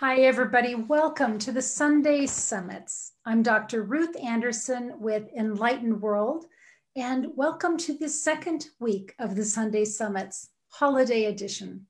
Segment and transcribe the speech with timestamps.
[0.00, 0.74] Hi, everybody.
[0.74, 3.12] Welcome to the Sunday Summits.
[3.26, 3.82] I'm Dr.
[3.82, 6.46] Ruth Anderson with Enlightened World,
[6.96, 11.84] and welcome to the second week of the Sunday Summits, Holiday Edition.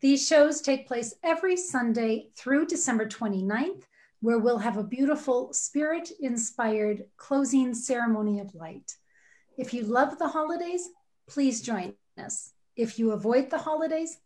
[0.00, 3.82] These shows take place every Sunday through December 29th,
[4.20, 8.94] where we'll have a beautiful spirit inspired closing ceremony of light.
[9.58, 10.88] If you love the holidays,
[11.26, 12.52] please join us.
[12.76, 14.18] If you avoid the holidays,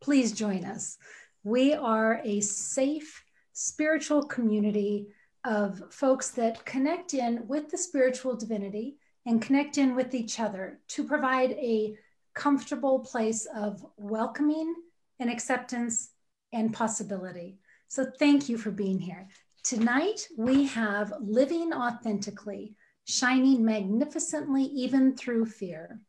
[0.00, 0.96] please join us.
[1.44, 3.22] We are a safe
[3.52, 5.08] spiritual community
[5.44, 10.80] of folks that connect in with the spiritual divinity and connect in with each other
[10.88, 11.96] to provide a
[12.34, 14.74] comfortable place of welcoming
[15.20, 16.12] and acceptance
[16.54, 17.58] and possibility.
[17.88, 19.28] So, thank you for being here.
[19.62, 26.00] Tonight, we have Living Authentically, Shining Magnificently Even Through Fear.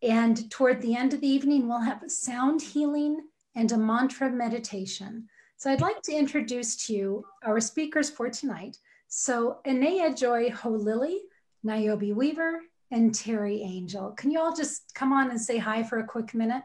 [0.00, 3.18] And toward the end of the evening, we'll have sound healing
[3.56, 5.28] and a mantra meditation.
[5.56, 8.76] So I'd like to introduce to you our speakers for tonight.
[9.08, 11.22] So Anayah Joy Holilly,
[11.64, 14.12] Niobe Weaver, and Teri Angel.
[14.12, 16.62] Can you all just come on and say hi for a quick minute?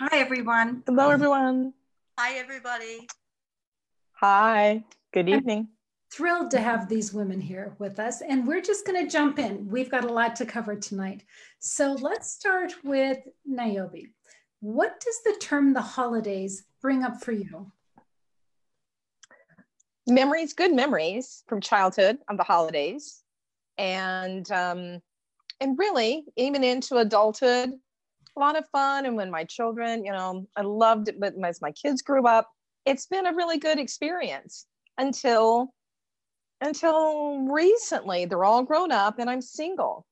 [0.00, 0.82] Hi, everyone.
[0.86, 1.74] Hello, everyone.
[2.18, 3.06] Hi, everybody.
[4.12, 4.84] Hi.
[5.12, 5.68] Good evening.
[6.12, 9.68] thrilled to have these women here with us, and we're just going to jump in.
[9.68, 11.22] We've got a lot to cover tonight.
[11.60, 14.08] So let's start with Niobe.
[14.60, 17.72] What does the term the holidays bring up for you?
[20.06, 23.22] Memories, good memories from childhood of the holidays,
[23.78, 25.00] and um,
[25.60, 27.70] and really even into adulthood,
[28.36, 29.06] a lot of fun.
[29.06, 32.50] And when my children, you know, I loved it, but as my kids grew up,
[32.84, 34.66] it's been a really good experience
[34.98, 35.72] until
[36.60, 38.26] until recently.
[38.26, 40.04] They're all grown up, and I'm single,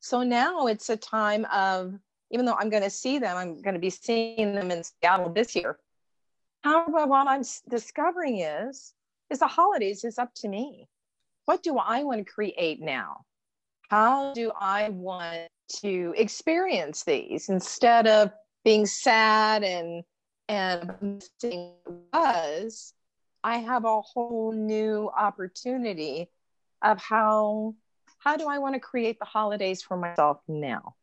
[0.00, 1.94] so now it's a time of
[2.30, 5.30] even though I'm going to see them, I'm going to be seeing them in Seattle
[5.30, 5.78] this year.
[6.62, 8.94] However, what I'm discovering is,
[9.30, 10.88] is the holidays is up to me.
[11.44, 13.24] What do I want to create now?
[13.90, 15.48] How do I want
[15.80, 18.32] to experience these instead of
[18.64, 20.02] being sad and
[20.48, 21.74] and missing
[22.12, 22.94] was?
[23.42, 26.30] I have a whole new opportunity
[26.80, 27.74] of how
[28.18, 30.94] how do I want to create the holidays for myself now?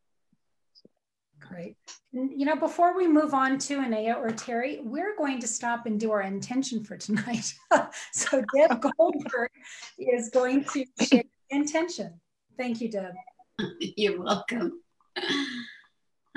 [1.49, 1.75] Great.
[2.11, 5.99] You know, before we move on to Anayah or Teri, we're going to stop and
[5.99, 7.53] do our intention for tonight.
[8.13, 9.51] so Deb Goldberg
[9.97, 12.19] is going to share intention.
[12.57, 13.13] Thank you, Deb.
[13.79, 14.81] You're welcome.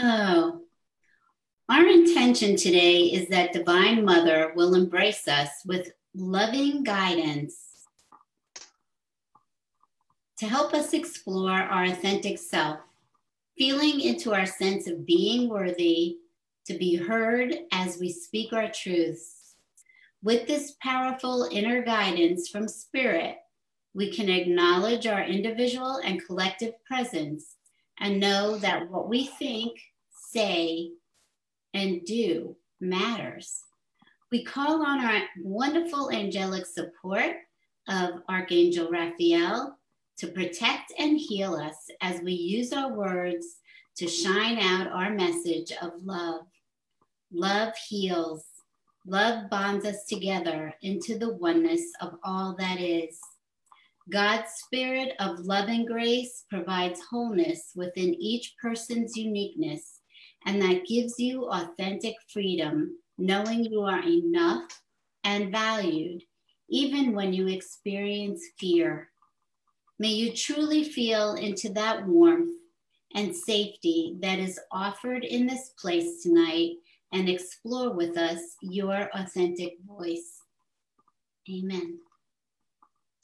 [0.00, 0.62] Oh,
[1.68, 7.56] our intention today is that Divine Mother will embrace us with loving guidance
[10.38, 12.80] to help us explore our authentic self
[13.56, 16.16] feeling into our sense of being worthy
[16.66, 19.54] to be heard as we speak our truths.
[20.22, 23.36] With this powerful inner guidance from Spirit,
[23.94, 27.56] we can acknowledge our individual and collective presence
[28.00, 29.78] and know that what we think,
[30.10, 30.90] say,
[31.74, 33.60] and do matters.
[34.32, 37.36] We call on our wonderful angelic support
[37.88, 39.78] of Archangel Raphael,
[40.18, 43.58] to protect and heal us as we use our words
[43.96, 46.46] to shine out our message of love.
[47.32, 48.44] Love heals.
[49.06, 53.20] Love bonds us together into the oneness of all that is.
[54.10, 60.00] God's spirit of love and grace provides wholeness within each person's uniqueness,
[60.46, 64.82] and that gives you authentic freedom, knowing you are enough
[65.24, 66.22] and valued,
[66.68, 69.10] even when you experience fear.
[70.04, 72.52] May you truly feel into that warmth
[73.14, 76.72] and safety that is offered in this place tonight
[77.12, 80.42] and explore with us your authentic voice.
[81.50, 82.00] Amen.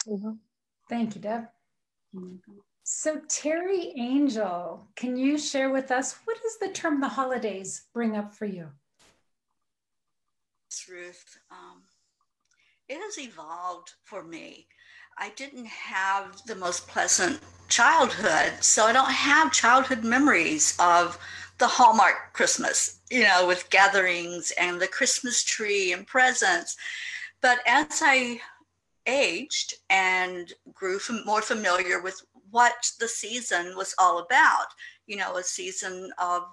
[0.08, 0.30] Mm-hmm.
[0.88, 1.48] Thank you, Deb.
[2.82, 8.16] So, Teri Angel, can you share with us what does the term the holidays bring
[8.16, 8.70] up for you?
[10.88, 11.82] Ruth, um,
[12.88, 14.66] it has evolved for me.
[15.22, 21.18] I didn't have the most pleasant childhood, so I don't have childhood memories of
[21.58, 26.74] the Hallmark Christmas, you know, with gatherings and the Christmas tree and presents.
[27.42, 28.40] But as I
[29.06, 34.68] aged and grew more familiar with what the season was all about,
[35.06, 36.44] you know, a season of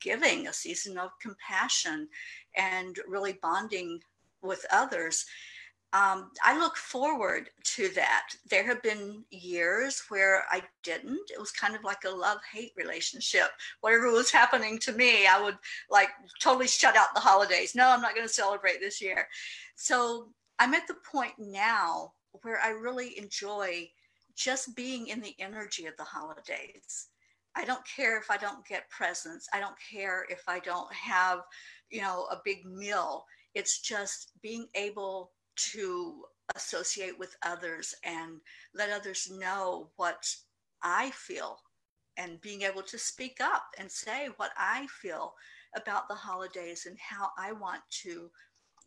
[0.00, 2.08] giving, a season of compassion,
[2.56, 4.00] and really bonding
[4.40, 5.26] with others
[5.92, 8.28] um, I look forward to that.
[8.50, 11.30] There have been years where I didn't.
[11.32, 13.48] It was kind of like a love hate relationship.
[13.80, 15.56] Whatever was happening to me, I would
[15.90, 16.08] like
[16.40, 17.74] totally shut out the holidays.
[17.74, 19.26] No, I'm not going to celebrate this year.
[19.76, 20.28] So
[20.58, 22.12] I'm at the point now
[22.42, 23.88] where I really enjoy
[24.34, 27.08] just being in the energy of the holidays.
[27.54, 29.48] I don't care if I don't get presents.
[29.54, 31.40] I don't care if I don't have,
[31.90, 33.24] you know, a big meal.
[33.54, 36.24] It's just being able to
[36.54, 38.40] associate with others and
[38.74, 40.34] let others know what
[40.82, 41.58] I feel
[42.16, 45.34] and being able to speak up and say what I feel
[45.74, 48.30] about the holidays and how I want to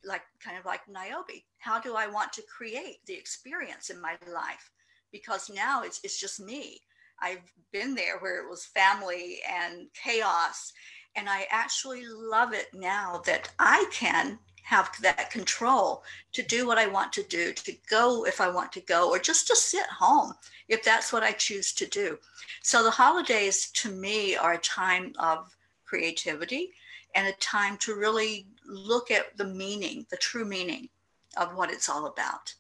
[0.06, 4.16] like kind of like Niobe, how do I want to create the experience in my
[4.34, 4.72] life?
[5.12, 6.82] Because now it's it's just me.
[7.22, 10.72] I've been there where it was family and chaos
[11.16, 16.04] and I actually love it now that I can have that control
[16.34, 19.20] to do what I want to do, to go if I want to go, or
[19.20, 20.34] just to sit home
[20.68, 22.18] if that's what I choose to do.
[22.62, 26.72] So the holidays to me are a time of creativity
[27.16, 30.90] and a time to really look at the meaning, the true meaning
[31.38, 32.54] of what it's all about.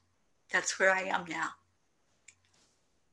[0.51, 1.49] That's where I am now.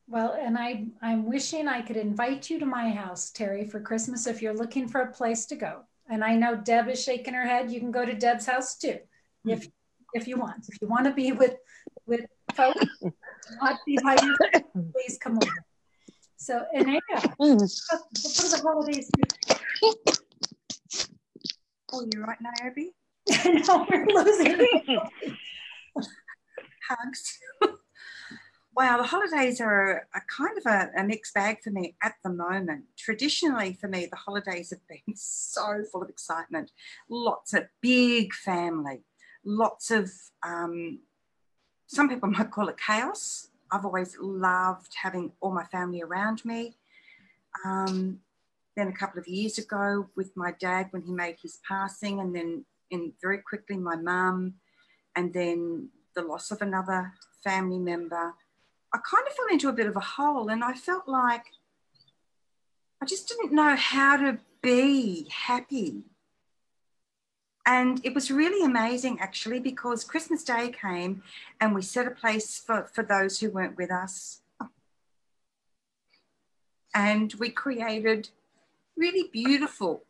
[0.09, 4.27] Well, and I, I'm wishing I could invite you to my house, Teri, for Christmas
[4.27, 7.47] if you're looking for a place to go and I know Deb is shaking her
[7.47, 7.71] head.
[7.71, 8.99] You can go to Deb's house too,
[9.45, 9.51] hmm.
[9.51, 9.69] if
[10.15, 10.67] if you want.
[10.69, 11.57] If you want to be with
[12.07, 12.87] with folks,
[13.61, 14.17] not be by
[14.93, 15.65] please come over.
[16.37, 17.57] So, and yeah, hmm.
[17.57, 17.61] what
[18.13, 19.11] the holidays?
[21.93, 22.93] Oh, you're right, Niobe.
[23.67, 24.57] no, we're losing.
[26.89, 27.39] Hugs.
[28.77, 32.29] Wow, the holidays are a kind of a, a, mixed bag for me at the
[32.29, 32.85] moment.
[32.99, 36.73] Traditionally, for me, the holidays have been so full of excitement.
[37.09, 39.01] Lots of big family,
[39.47, 40.11] lots of,
[40.43, 40.99] um,
[41.87, 43.49] some people might call it chaos.
[43.73, 46.77] I've always loved having all my family around me.
[47.65, 48.19] Um,
[48.77, 52.37] then a couple of years ago, with my dad when he made his passing, and
[52.37, 54.57] then in very quickly my mum,
[55.17, 58.35] and then the loss of another family member
[58.93, 61.47] I kind of fell into a bit of a hole and I felt like
[63.03, 66.05] I just didn't know how to be happy.
[67.67, 71.23] And it was really amazing actually because Christmas Day came
[71.61, 74.41] and we set a place for, for those who weren't with us.
[76.95, 78.31] And we created
[78.97, 80.05] really beautiful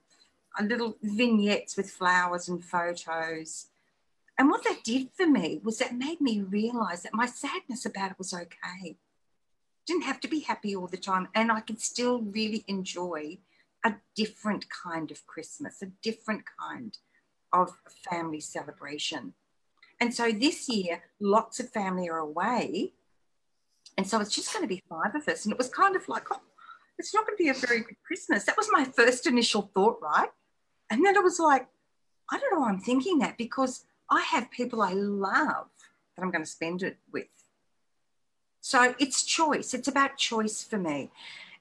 [0.62, 3.66] little vignettes with flowers and photos
[4.38, 8.10] and what that did for me was that made me realize that my sadness about
[8.12, 8.96] it was okay.
[9.86, 11.28] Didn't have to be happy all the time.
[11.34, 13.38] And I could still really enjoy
[13.84, 16.98] a different kind of Christmas, a different kind
[17.52, 17.70] of
[18.10, 19.32] family celebration.
[20.00, 22.92] And so this year, lots of family are away.
[23.96, 25.44] And so it's just going to be five of us.
[25.44, 26.40] And it was kind of like, oh,
[26.98, 28.44] it's not going to be a very good Christmas.
[28.44, 30.28] That was my first initial thought, right?
[30.90, 31.68] And then I was like,
[32.30, 35.68] I don't know why I'm thinking that because I have people I love
[36.16, 37.26] that I'm going to spend it with.
[38.60, 39.74] So it's choice.
[39.74, 41.10] It's about choice for me.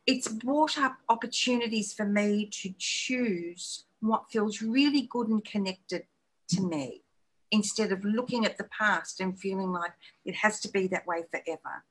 [0.08, 6.04] It's brought up opportunities for me to choose what feels really good and connected
[6.50, 7.02] to me
[7.52, 9.94] instead of looking at the past and feeling like
[10.26, 11.84] it has to be that way forever.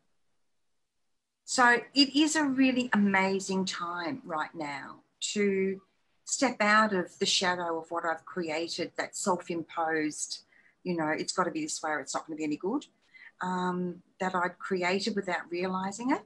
[1.45, 5.01] So it is a really amazing time right now
[5.33, 5.81] to
[6.25, 10.45] step out of the shadow of what I've created, that self imposed,
[10.83, 12.57] you know, it's got to be this way or it's not going to be any
[12.57, 12.87] good,
[13.41, 16.23] um, that I'd created without realizing it.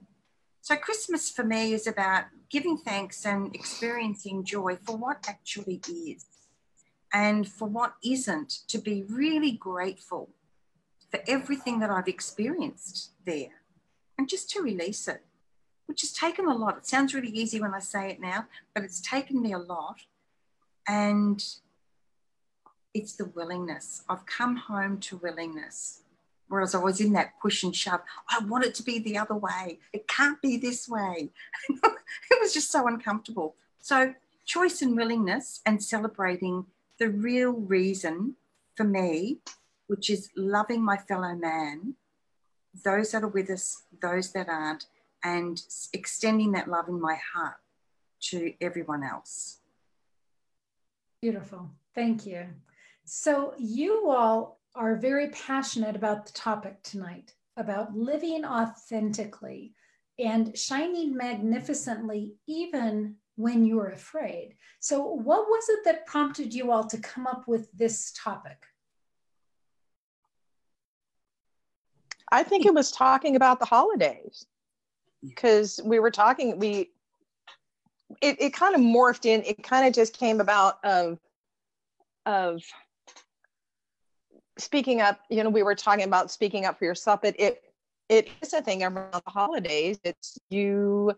[0.61, 6.25] So, Christmas for me is about giving thanks and experiencing joy for what actually is
[7.13, 10.29] and for what isn't, to be really grateful
[11.09, 13.63] for everything that I've experienced there
[14.17, 15.23] and just to release it
[15.89, 16.77] which has taken a lot.
[16.77, 20.01] It sounds really easy when I say it now, but it's taken me a lot.
[20.87, 21.43] And
[22.93, 24.03] it's the willingness.
[24.07, 26.01] I've come home to willingness.
[26.47, 28.01] Whereas I was in that push and shove.
[28.29, 29.79] I want it to be the other way.
[29.91, 31.29] It can't be this way.
[31.69, 33.55] it was just so uncomfortable.
[33.79, 34.13] So,
[34.45, 36.67] choice and willingness and celebrating
[36.99, 38.35] the real reason
[38.75, 39.37] for me,
[39.87, 41.95] which is loving my fellow man,
[42.83, 44.85] those that are with us, those that aren't,
[45.23, 45.61] and
[45.93, 47.57] extending that love in my heart
[48.21, 49.59] to everyone else.
[51.21, 51.69] Beautiful.
[51.95, 52.45] Thank you.
[53.05, 59.73] So, you all are very passionate about the topic tonight about living authentically
[60.17, 64.55] and shining magnificently, even when you're afraid.
[64.79, 68.65] So, what was it that prompted you all to come up with this topic?
[72.31, 74.45] I think it was talking about the holidays
[75.23, 76.89] because we were talking, we,
[78.21, 81.19] it, it kind of morphed in, it kind of just came about of,
[82.25, 82.61] of
[84.57, 87.61] speaking up, you know, we were talking about speaking up for yourself, but it,
[88.07, 89.99] it is a thing around the holidays.
[90.03, 91.13] It's you,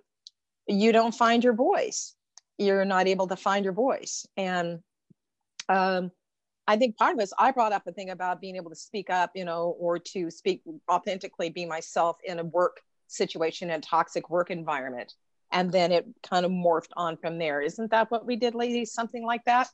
[0.67, 2.15] you don't find your voice.
[2.58, 4.27] You're not able to find your voice.
[4.38, 4.79] And,
[5.70, 6.12] um,
[6.67, 9.10] I think part of is I brought up a thing about being able to speak
[9.10, 12.81] up, you know, or to speak authentically, be myself in a work
[13.12, 15.13] situation, and toxic work environment.
[15.51, 17.62] And then it kind of morphed on from there.
[17.62, 18.94] Isn't that what we did, ladies?
[18.94, 19.70] Something like that?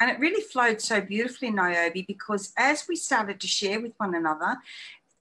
[0.00, 4.14] And it really flowed so beautifully, Niobe, because as we started to share with one
[4.14, 4.56] another,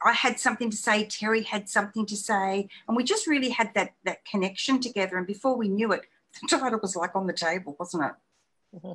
[0.02, 3.74] I had something to say, Teri had something to say, and we just really had
[3.74, 5.18] that that connection together.
[5.18, 6.02] And before we knew it,
[6.42, 8.12] the title was like on the table, wasn't it?
[8.76, 8.92] Mm-hmm.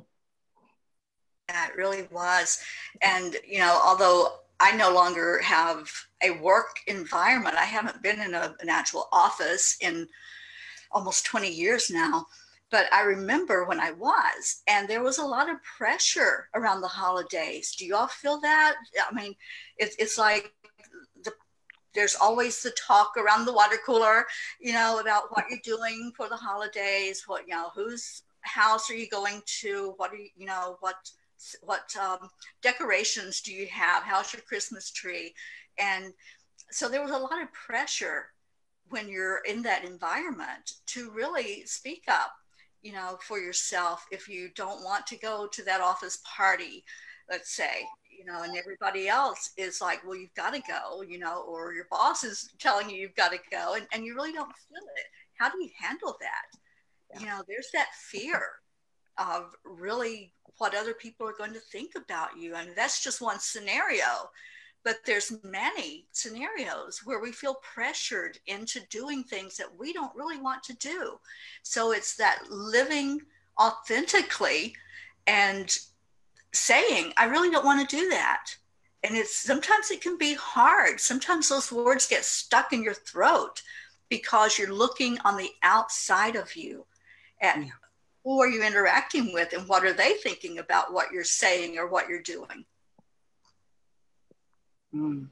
[1.49, 2.63] Yeah, it really was.
[3.01, 4.29] And, you know, although
[4.63, 5.91] I no longer have
[6.23, 10.07] a work environment, I haven't been in a, an actual office in
[10.89, 12.27] almost 20 years now.
[12.71, 16.87] But I remember when I was, and there was a lot of pressure around the
[16.87, 17.75] holidays.
[17.75, 18.75] Do you all feel that?
[18.97, 19.35] I mean,
[19.77, 20.53] it, it's like
[21.25, 21.33] the,
[21.93, 24.25] there's always the talk around the water cooler,
[24.61, 28.95] you know, about what you're doing for the holidays, what, you know, whose house are
[28.95, 29.93] you going to?
[29.97, 31.11] What are you, you know, what
[31.61, 32.29] what um,
[32.61, 34.03] decorations do you have?
[34.03, 35.33] How's your Christmas tree?
[35.79, 36.13] And
[36.71, 38.27] so there was a lot of pressure
[38.89, 42.31] when you're in that environment to really speak up,
[42.81, 46.83] you know, for yourself if you don't want to go to that office party,
[47.29, 47.85] let's say,
[48.17, 51.73] you know, and everybody else is like, well, you've got to go, you know, or
[51.73, 54.83] your boss is telling you you've got to go, and, and you really don't feel
[54.97, 55.05] it.
[55.39, 56.45] How do you handle that?
[57.13, 57.19] Yeah.
[57.19, 58.41] You know, there's that fear
[59.17, 62.55] of really what other people are going to think about you.
[62.55, 64.29] and that's just one scenario,
[64.83, 70.37] but there's many scenarios where we feel pressured into doing things that we don't really
[70.37, 71.19] want to do.
[71.63, 73.21] So it's that living
[73.59, 74.75] authentically
[75.25, 75.75] and
[76.51, 78.47] saying, I really don't want to do that.
[79.03, 80.99] And it's sometimes it can be hard.
[80.99, 83.61] Sometimes those words get stuck in your throat
[84.09, 86.85] because you're looking on the outside of you
[87.41, 87.69] at yeah
[88.23, 91.87] who are you interacting with and what are they thinking about what you're saying or
[91.87, 92.65] what you're doing
[94.95, 95.27] mm.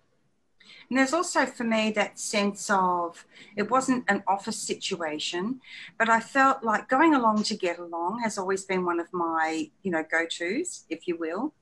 [0.90, 5.60] and there's also for me that sense of it wasn't an office situation
[5.98, 9.70] but i felt like going along to get along has always been one of my
[9.84, 11.54] you know go-to's if you will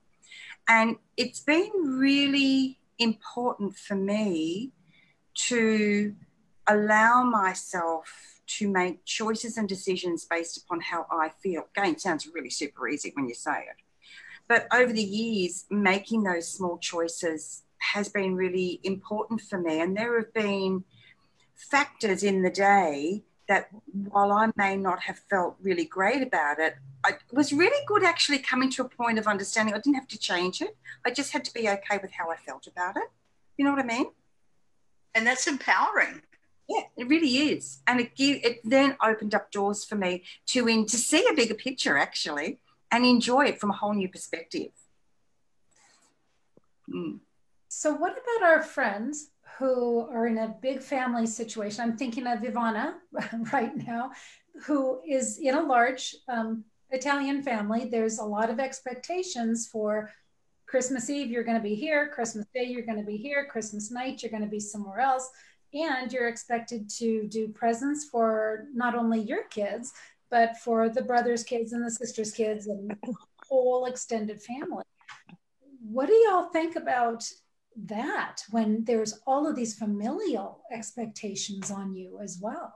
[0.68, 4.70] and it's been really important for me
[5.34, 6.14] to
[6.66, 11.68] allow myself to make choices and decisions based upon how I feel.
[11.76, 13.76] Again, sounds really super easy when you say it.
[14.48, 19.80] But over the years, making those small choices has been really important for me.
[19.80, 20.84] And there have been
[21.54, 26.76] factors in the day that while I may not have felt really great about it,
[27.04, 30.18] I was really good actually coming to a point of understanding I didn't have to
[30.18, 30.76] change it.
[31.04, 33.10] I just had to be okay with how I felt about it.
[33.56, 34.06] You know what I mean?
[35.14, 36.22] And that's empowering.
[36.70, 40.86] Yeah, it really is, and it it then opened up doors for me to in
[40.86, 42.60] to see a bigger picture actually,
[42.92, 44.70] and enjoy it from a whole new perspective.
[46.88, 47.18] Mm.
[47.68, 51.82] So, what about our friends who are in a big family situation?
[51.82, 52.94] I'm thinking of Ivana
[53.52, 54.12] right now,
[54.64, 57.88] who is in a large um, Italian family.
[57.90, 60.12] There's a lot of expectations for
[60.70, 62.12] Christmas Eve, you're going to be here.
[62.14, 63.44] Christmas Day, you're going to be here.
[63.50, 65.28] Christmas night, you're going to be somewhere else
[65.72, 69.92] and you're expected to do presents for not only your kids
[70.30, 73.14] but for the brothers kids and the sisters kids and the
[73.48, 74.84] whole extended family.
[75.82, 77.24] What do y'all think about
[77.86, 82.74] that when there's all of these familial expectations on you as well?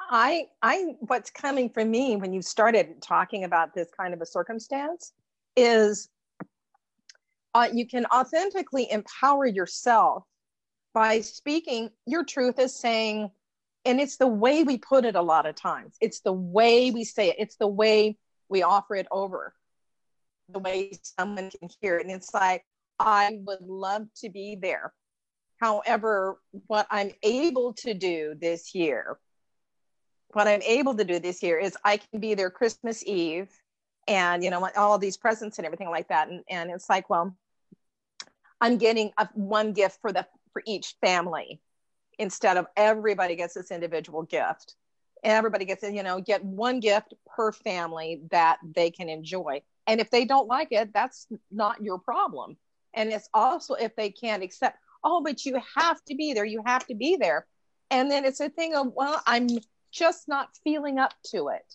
[0.00, 4.26] I i what's coming from me when you started talking about this kind of a
[4.26, 5.12] circumstance
[5.56, 6.08] is
[7.54, 10.24] uh, you can authentically empower yourself
[10.92, 13.30] by speaking your truth is saying
[13.84, 15.96] and it's the way we put it a lot of times.
[16.00, 17.36] It's the way we say it.
[17.38, 18.18] It's the way
[18.48, 19.54] we offer it over.
[20.50, 22.06] The way someone can hear it.
[22.06, 22.64] And it's like
[22.98, 24.92] i would love to be there.
[25.58, 29.18] However what i'm able to do this year
[30.32, 33.50] what i'm able to do this year is i can be there christmas eve
[34.06, 36.28] and you know all these presents and everything like that.
[36.28, 37.36] And, and it's like well
[38.60, 41.60] i'm getting a, one gift for the for each family
[42.18, 44.74] instead of everybody gets this individual gift.
[45.24, 49.62] and Everybody gets, you know, get one gift per family that they can enjoy.
[49.86, 52.56] And if they don't like it, that's not your problem.
[52.94, 56.44] And it's also if they can't accept, oh, but you have to be there.
[56.44, 57.46] You have to be there.
[57.90, 59.48] And then it's a thing of, well, I'm
[59.90, 61.74] just not feeling up to it.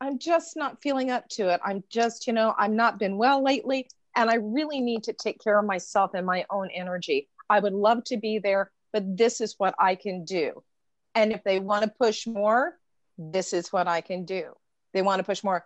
[0.00, 1.60] I'm just not feeling up to it.
[1.64, 5.42] I'm just, you know, I'm not been well lately and I really need to take
[5.42, 7.28] care of myself and my own energy.
[7.48, 10.62] I would love to be there, but this is what I can do.
[11.14, 12.78] And if they want to push more,
[13.18, 14.52] this is what I can do.
[14.92, 15.64] They want to push more.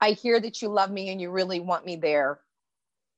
[0.00, 2.40] I hear that you love me and you really want me there,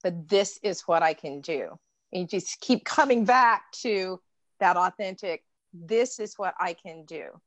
[0.02, 1.78] but this is what I can do.
[2.12, 4.21] And you just keep coming back to
[4.61, 7.40] that authentic, this is what I can do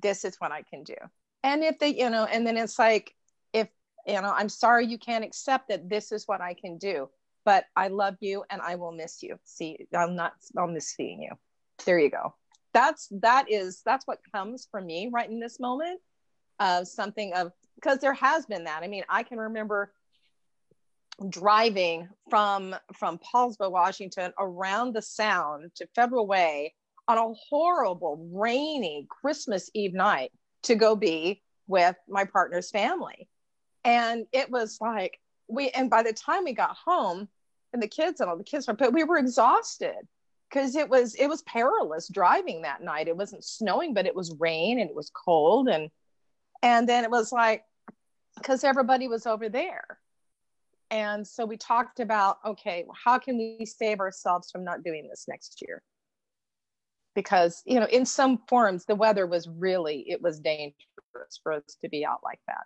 [0.00, 0.94] this is what I can do.
[1.42, 3.14] And if they, you know, and then it's like,
[3.52, 3.68] if,
[4.06, 7.08] you know, I'm sorry you can't accept that this is what I can do,
[7.48, 9.38] but I love you and I will miss you.
[9.44, 11.30] See, I'm not, I'll miss seeing you.
[11.86, 12.34] There you go.
[12.74, 15.98] That's, that is, that's what comes from me right in this moment
[16.60, 18.82] of something of, because there has been that.
[18.82, 19.94] I mean, I can remember
[21.26, 26.74] driving from from Poulsbo, Washington, around the Sound to Federal Way
[27.08, 30.32] on a horrible, rainy Christmas Eve night
[30.64, 33.26] to go be with my partner's family.
[33.84, 37.26] And it was like, we, and by the time we got home,
[37.72, 39.96] and the kids and all the kids were, but we were exhausted
[40.48, 43.08] because it was it was perilous driving that night.
[43.08, 45.90] It wasn't snowing, but it was rain and it was cold and
[46.62, 47.64] and then it was like
[48.36, 49.98] because everybody was over there.
[50.90, 55.26] And so we talked about okay, how can we save ourselves from not doing this
[55.28, 55.82] next year?
[57.18, 61.76] because you know in some forms the weather was really it was dangerous for us
[61.82, 62.62] to be out like that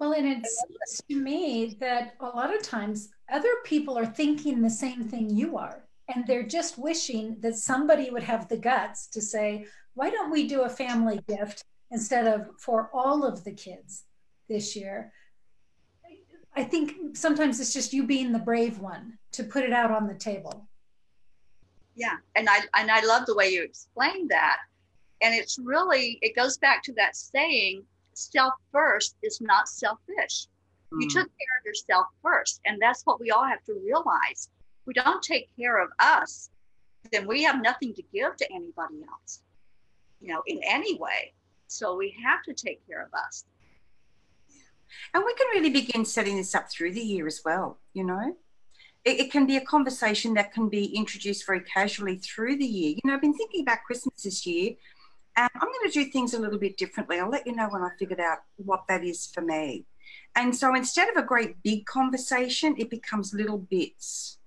[0.00, 4.60] well and it seems to me that a lot of times other people are thinking
[4.60, 5.84] the same thing you are
[6.14, 10.48] and they're just wishing that somebody would have the guts to say why don't we
[10.48, 14.04] do a family gift instead of for all of the kids
[14.48, 15.12] this year?
[16.54, 20.06] I think sometimes it's just you being the brave one to put it out on
[20.06, 20.68] the table.
[21.94, 24.58] Yeah and i and i love the way you explained that.
[25.20, 30.46] And it's really it goes back to that saying self first is not selfish.
[30.92, 31.02] Mm.
[31.02, 34.48] you took care of yourself first and that's what we all have to realize.
[34.84, 36.50] We don't take care of us
[37.10, 39.42] then we have nothing to give to anybody else
[40.20, 41.32] you know in any way.
[41.66, 43.44] So we have to take care of us.
[45.14, 48.36] And we can really begin setting this up through the year as well you know?
[49.04, 52.90] It, it, can be a conversation that can be introduced very casually through the year.
[52.90, 54.74] You know, I've been thinking about Christmas this year,
[55.36, 57.18] and I'm going to do things a little bit differently.
[57.18, 59.86] I'll let you know when I figured out what that is for me.
[60.34, 64.38] And so instead of a great big conversation, it becomes little bits.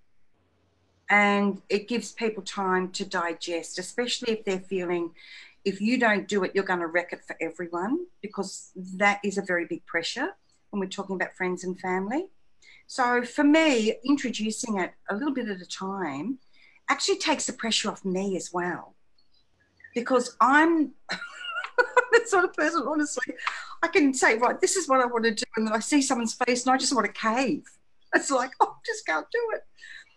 [1.09, 5.11] And it gives people time to digest, especially if they're feeling
[5.63, 9.37] if you don't do it, you're going to wreck it for everyone, because that is
[9.37, 10.29] a very big pressure
[10.69, 12.27] when we're talking about friends and family.
[12.87, 16.37] So for me, introducing it a little bit at a time
[16.89, 18.94] actually takes the pressure off me as well.
[19.95, 20.91] Because I'm
[21.77, 23.33] the sort of person, honestly,
[23.81, 25.43] I can say, right, this is what I want to do.
[25.55, 27.63] And then I see someone's face and I just want to cave.
[28.13, 29.61] It's like, oh, I just can't do it.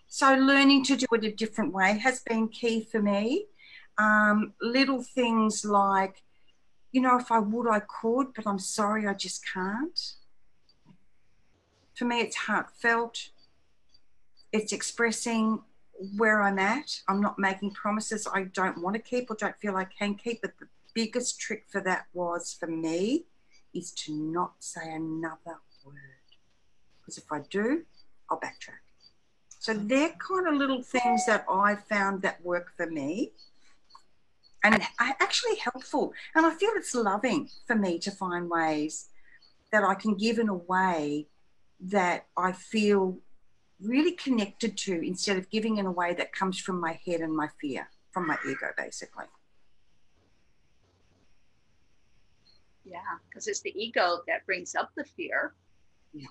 [0.09, 3.47] So learning to do it a different way has been key for me.
[3.99, 6.23] Um, little things like,
[6.93, 9.99] you know, if I would, I could, but I'm sorry, I just can't
[11.99, 13.31] for me, it's heartfelt.
[14.53, 15.61] It's expressing
[16.17, 17.01] where I'm at.
[17.09, 20.43] I'm not making promises I don't want to keep or don't feel I can keep.
[20.43, 23.25] But the biggest trick for that was for me
[23.75, 25.95] is to not say another word.
[27.01, 27.85] Because if I do,
[28.31, 28.83] I'll backtrack.
[29.61, 33.33] So they're kind of little things that I found that work for me
[34.63, 36.13] and actually helpful.
[36.35, 39.07] And I feel it's loving for me to find ways
[39.73, 41.27] that I can give in a way
[41.81, 43.19] that I feel
[43.81, 47.35] really connected to instead of giving in a way that comes from my head and
[47.35, 49.27] my fear, from my ego, basically.
[52.85, 55.55] Yeah, because it's the ego that brings up the fear.
[56.13, 56.27] Yeah.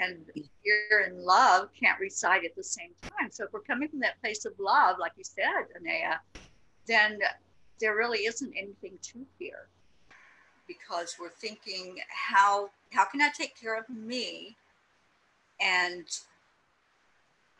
[0.00, 0.24] And
[0.62, 3.30] fear and love can't reside at the same time.
[3.30, 6.18] So if we're coming from that place of love, like you said, Anayah,
[6.86, 7.18] then
[7.80, 9.68] there really isn't anything to fear
[10.68, 14.56] because we're thinking how how can I take care of me
[15.60, 16.06] and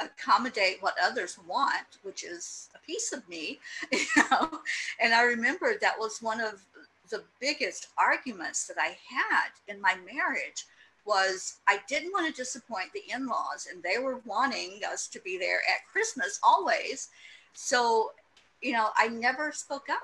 [0.01, 3.59] accommodate what others want, which is a piece of me,
[3.93, 4.61] you know.
[5.01, 6.65] And I remember that was one of
[7.11, 10.67] the biggest arguments that I had in my marriage
[11.05, 15.39] was I didn't want to disappoint the in-laws and they were wanting us to be
[15.39, 17.09] there at Christmas always.
[17.53, 18.13] So,
[18.61, 20.03] you know, I never spoke up.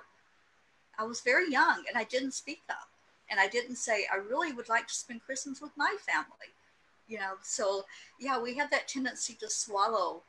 [0.98, 2.88] I was very young and I didn't speak up.
[3.30, 6.54] And I didn't say, I really would like to spend Christmas with my family
[7.08, 7.84] you know so
[8.20, 10.22] yeah we have that tendency to swallow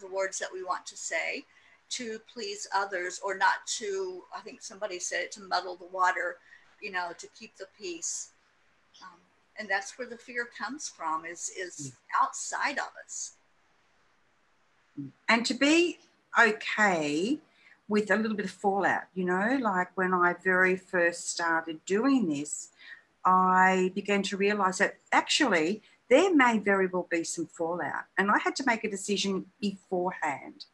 [0.00, 1.44] the words that we want to say
[1.88, 6.36] to please others or not to i think somebody said it to muddle the water
[6.84, 8.30] you know to keep the peace.
[9.02, 9.18] Um,
[9.58, 13.32] and that's where the fear comes from is is outside of us.
[15.28, 15.98] And to be
[16.38, 17.38] okay
[17.88, 22.26] with a little bit of fallout you know like when i very first started doing
[22.28, 22.70] this
[23.26, 25.82] i began to realize that actually
[26.14, 28.04] there may very well be some fallout.
[28.16, 30.66] And I had to make a decision beforehand.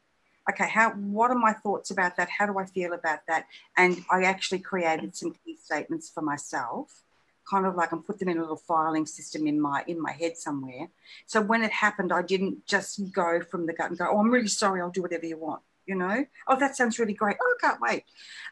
[0.47, 2.29] Okay, how what are my thoughts about that?
[2.29, 3.47] How do I feel about that?
[3.75, 7.01] And I actually created some key statements for myself,
[7.49, 10.11] kind of like and put them in a little filing system in my in my
[10.11, 10.89] head somewhere.
[11.25, 14.29] So when it happened, I didn't just go from the gut and go, "Oh, I'm
[14.29, 14.79] really sorry.
[14.79, 17.37] I'll do whatever you want." You know, oh, that sounds really great.
[17.41, 18.03] Oh, I can't wait.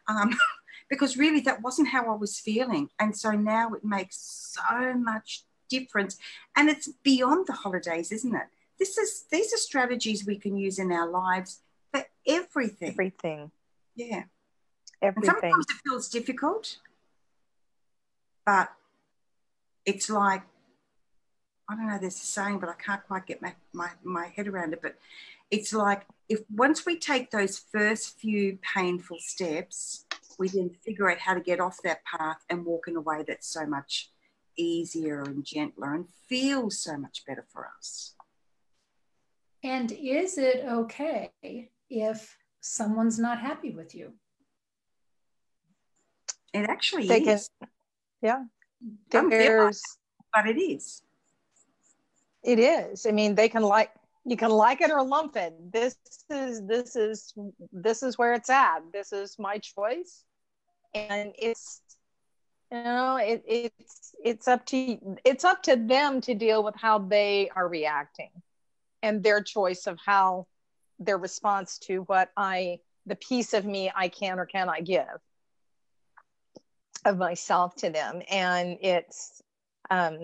[0.07, 0.35] Um,
[0.89, 4.17] because really, that wasn't how I was feeling, and so now it makes
[4.55, 6.17] so much difference.
[6.55, 8.47] And it's beyond the holidays, isn't it?
[8.77, 12.91] This is these are strategies we can use in our lives for everything.
[12.91, 13.51] Everything.
[13.95, 14.23] Yeah.
[15.01, 15.29] Everything.
[15.29, 16.77] And sometimes it feels difficult,
[18.45, 18.69] but
[19.85, 20.43] it's like
[21.69, 24.47] I don't know, there's a saying, but I can't quite get my, my, my head
[24.47, 24.81] around it.
[24.81, 24.95] But
[25.51, 30.05] it's like if once we take those first few painful steps,
[30.39, 33.23] we then figure out how to get off that path and walk in a way
[33.27, 34.09] that's so much
[34.59, 38.15] easier and gentler and feels so much better for us.
[39.63, 41.31] And is it okay
[41.89, 44.13] if someone's not happy with you?
[46.53, 47.49] It actually they is.
[47.59, 47.69] Can,
[48.21, 48.43] yeah.
[49.11, 49.81] There's,
[50.33, 51.01] but it is.
[52.43, 53.05] It is.
[53.05, 53.91] I mean, they can like
[54.25, 55.53] you can like it or lump it.
[55.71, 55.95] This
[56.29, 57.33] is this is
[57.71, 58.79] this is where it's at.
[58.93, 60.23] This is my choice,
[60.93, 61.81] and it's
[62.71, 66.99] you know it, it's it's up to it's up to them to deal with how
[66.99, 68.31] they are reacting
[69.01, 70.45] and their choice of how
[70.99, 75.05] their response to what i the piece of me i can or cannot give
[77.05, 78.21] of myself to them.
[78.29, 79.41] And it's
[79.89, 80.17] um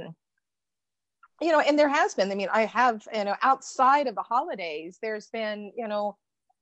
[1.41, 4.21] you know and there has been i mean i have you know outside of the
[4.21, 6.15] holidays there's been you know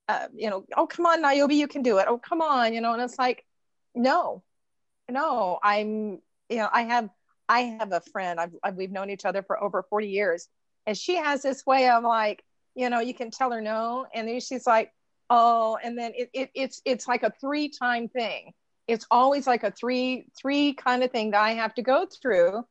[0.09, 2.05] uh, you know oh come on niobe you can do it.
[2.07, 3.45] Oh come on you know and it's like
[3.93, 4.43] no
[5.13, 7.09] no, I'm, you know, I have,
[7.47, 8.39] I have a friend.
[8.39, 10.47] I've, I've, we've known each other for over 40 years,
[10.85, 12.43] and she has this way of like,
[12.75, 14.91] you know, you can tell her no, and then she's like,
[15.29, 18.53] oh, and then it, it it's it's like a three time thing.
[18.87, 22.65] It's always like a three three kind of thing that I have to go through.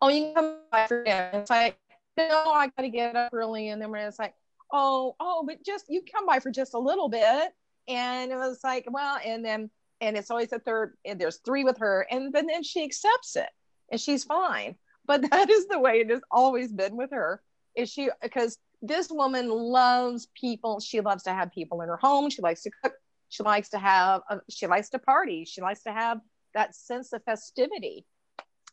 [0.00, 1.30] Oh, you can come by for dinner.
[1.34, 1.76] It's like,
[2.16, 4.34] no, I got to get up early, and then it's like,
[4.72, 7.52] oh, oh, but just you come by for just a little bit,
[7.88, 11.64] and it was like, well, and then and it's always a third and there's three
[11.64, 13.50] with her and then, then she accepts it
[13.90, 14.76] and she's fine.
[15.06, 17.42] But that is the way it has always been with her
[17.74, 20.78] is she because this woman loves people.
[20.78, 22.30] She loves to have people in her home.
[22.30, 22.92] She likes to cook.
[23.28, 25.44] She likes to have a, she likes to party.
[25.44, 26.20] She likes to have
[26.54, 28.04] that sense of festivity.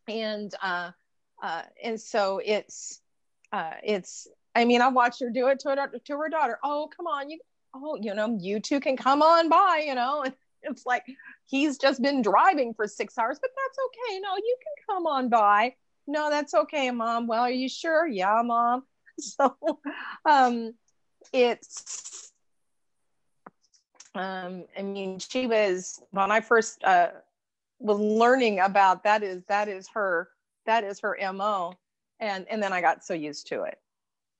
[0.07, 0.91] And uh,
[1.41, 3.01] uh and so it's
[3.51, 6.59] uh it's i mean i watched her do it to her to her daughter.
[6.63, 7.39] Oh come on you
[7.73, 10.25] oh you know you two can come on by you know
[10.63, 11.05] it's like
[11.45, 14.19] he's just been driving for six hours, but that's okay.
[14.19, 15.75] No, you can come on by.
[16.07, 17.27] No, that's okay, mom.
[17.27, 18.07] Well, are you sure?
[18.07, 18.83] Yeah, mom.
[19.19, 19.55] So
[20.25, 20.75] um
[21.33, 22.31] it's
[24.13, 27.09] um I mean she was when I first uh
[27.79, 30.29] was learning about that is that is her
[30.67, 31.73] that is her MO.
[32.19, 33.79] And and then I got so used to it.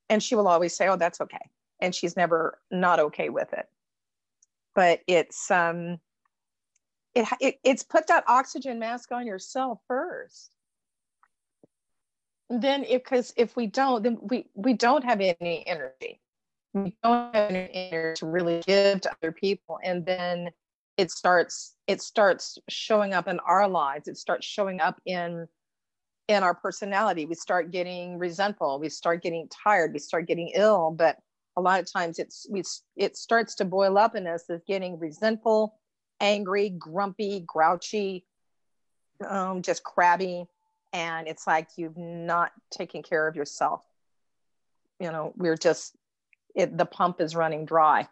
[0.09, 1.49] And she will always say, Oh, that's okay.
[1.81, 3.67] And she's never not okay with it.
[4.75, 5.99] But it's um
[7.17, 10.51] it, it it's put that oxygen mask on yourself first.
[12.49, 16.21] Then because if, if we don't then we we don't have any energy.
[16.73, 19.79] We don't have any energy to really give to other people.
[19.83, 20.51] And then
[20.97, 24.07] it starts it starts showing up in our lives.
[24.07, 25.47] It starts showing up in
[26.27, 27.25] in our personality.
[27.25, 28.79] We start getting resentful.
[28.79, 29.93] We start getting tired.
[29.93, 30.91] We start getting ill.
[30.91, 31.17] But
[31.55, 32.63] a lot of times it's we
[32.95, 35.79] it starts to boil up in us as getting resentful
[36.19, 38.25] angry, grumpy, grouchy,
[39.27, 40.47] um, just crabby.
[40.93, 43.83] And it's like you've not taken care of yourself.
[44.99, 45.95] You know, we're just,
[46.55, 48.07] it, the pump is running dry.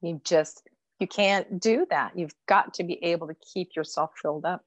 [0.00, 2.16] You just, you can't do that.
[2.16, 4.64] You've got to be able to keep yourself filled up.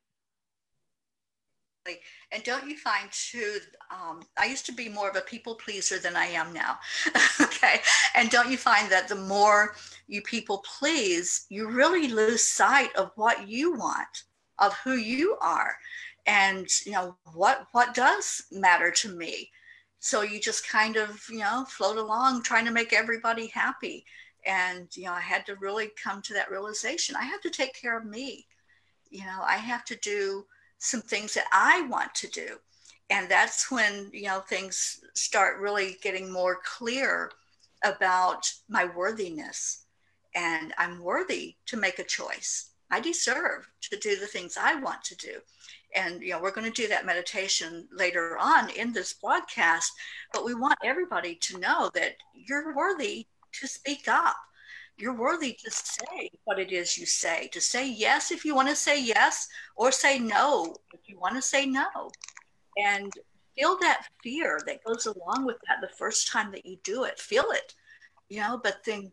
[2.32, 3.60] And don't you find too,
[3.92, 6.78] um, I used to be more of a people pleaser than I am now.
[7.42, 7.82] okay.
[8.16, 9.76] And don't you find that the more
[10.08, 14.24] you people please, you really lose sight of what you want,
[14.60, 15.78] of who you are.
[16.26, 19.50] and you know what what does matter to me
[20.00, 24.06] so you just kind of you know float along trying to make everybody happy
[24.46, 27.74] and you know i had to really come to that realization i have to take
[27.80, 28.46] care of me
[29.10, 30.46] you know i have to do
[30.86, 32.58] some things that i want to do.
[33.10, 37.32] And that's when you know things start really getting more clear
[37.84, 39.86] about my worthiness.
[40.36, 42.72] And i'm worthy to make a choice.
[42.92, 45.36] I deserve to do the things i want to do.
[45.96, 49.92] And you know we're going to do that meditation later on in this broadcast
[50.34, 54.36] but we want everybody to know that you're worthy to speak up
[54.98, 57.50] you're worthy to say what it is you say.
[57.54, 61.36] To say yes if you want to say yes or say no if you want
[61.36, 62.10] to say no.
[62.78, 63.12] And
[63.58, 67.20] feel that fear that goes along with that the first time that you do it.
[67.20, 67.74] Feel it
[68.30, 69.12] you know but then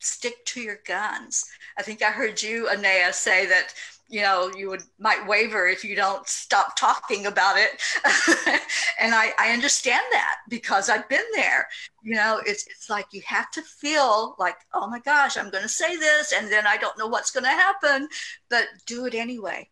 [0.00, 1.44] stick to your guns.
[1.76, 3.74] I think i heard you anayah say that
[4.08, 7.80] you know you would might waver if you don't stop talking about it.
[9.00, 11.68] And I, I understand that because i've been there.
[12.02, 15.62] You know it's, it's like you have to feel like oh my gosh i'm going
[15.62, 18.08] to say this and then i don't know what's going to happen
[18.50, 19.68] but do it anyway.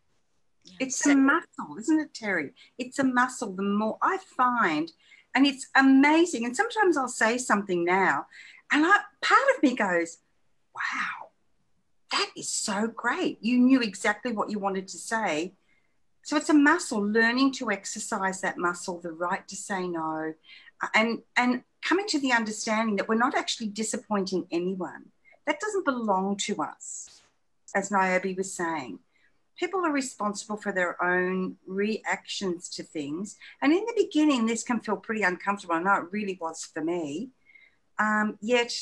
[0.81, 2.51] It's a muscle isn't it teri?
[2.79, 3.53] It's a muscle.
[3.53, 4.93] The more i find
[5.35, 8.27] and it's amazing and sometimes i'll say something now
[8.73, 10.19] and I, part of me goes
[10.75, 11.26] wow
[12.13, 13.39] that is so great.
[13.41, 15.55] You knew exactly what you wanted to say.
[16.23, 20.35] So it's a muscle, learning to exercise that muscle, the right to say no,
[20.95, 25.07] and, and coming to the understanding that we're not actually disappointing anyone.
[25.47, 27.23] That doesn't belong to us,
[27.75, 28.99] as Niobe was saying.
[29.57, 33.37] People are responsible for their own reactions to things.
[33.63, 35.77] And in the beginning, this can feel pretty uncomfortable.
[35.77, 37.31] I know it really was for me.
[37.99, 38.73] Um, yet,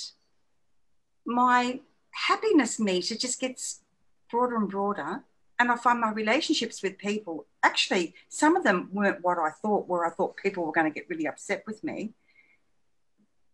[1.27, 1.81] my
[2.15, 3.81] happiness meter just gets
[4.31, 5.23] broader and broader.
[5.59, 9.87] And I find my relationships with people, actually, some of them weren't what I thought,
[9.87, 12.13] where I thought people were going to get really upset with me.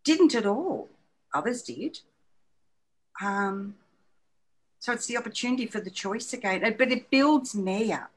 [0.03, 0.89] Didn't at all.
[1.33, 1.99] Others did.
[3.21, 3.75] Um,
[4.79, 8.11] so it's the opportunity for the choice again, but it builds me up.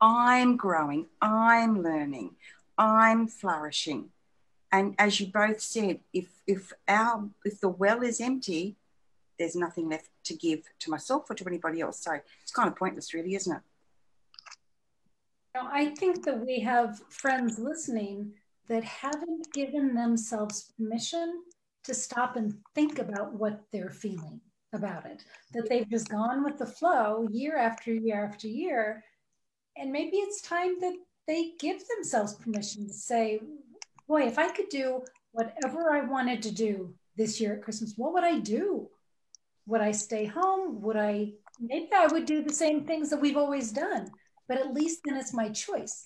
[0.00, 2.34] I'm growing, I'm learning,
[2.76, 4.10] I'm flourishing.
[4.70, 8.76] And as you both said, if if our if the well is empty,
[9.38, 12.00] there's nothing left to give to myself or to anybody else.
[12.00, 13.62] So it's kind of pointless, really, isn't it?
[15.54, 18.32] Now, I think that we have friends listening
[18.68, 21.42] that haven't given themselves permission
[21.84, 24.40] to stop and think about what they're feeling
[24.72, 29.04] about it, that they've just gone with the flow year after year after year.
[29.76, 30.96] And maybe it's time that
[31.28, 33.40] they give themselves permission to say,
[34.08, 38.12] boy, if I could do whatever I wanted to do this year at Christmas, what
[38.12, 38.88] would I do?
[39.66, 40.82] Would I stay home?
[40.82, 44.10] Would I, maybe I would do the same things that we've always done,
[44.48, 46.04] but at least then it's my choice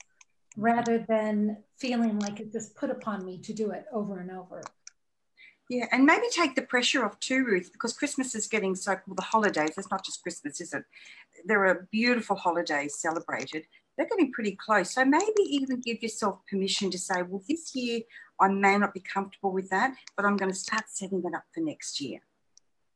[0.56, 4.62] rather than feeling like it's just put upon me to do it over and over.
[5.70, 9.14] Yeah, and maybe take the pressure off too, Ruth, because Christmas is getting so well,
[9.14, 10.82] the holidays, it's not just Christmas, is it?
[11.44, 13.64] There are beautiful holidays celebrated.
[13.96, 14.94] They're getting pretty close.
[14.94, 18.00] So maybe even give yourself permission to say, well, this year
[18.40, 21.44] I may not be comfortable with that, but I'm going to start setting that up
[21.52, 22.20] for next year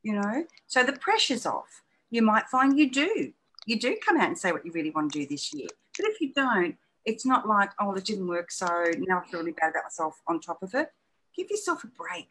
[0.02, 0.44] you know?
[0.66, 1.82] So the pressure's off.
[2.10, 3.32] You might find you do.
[3.66, 5.68] You do come out and say what you really want to do this year.
[5.96, 8.66] But if you don't, it's not like, oh, it didn't work, so
[8.98, 10.92] now I feel really bad about myself on top of it.
[11.36, 12.28] Give yourself a break.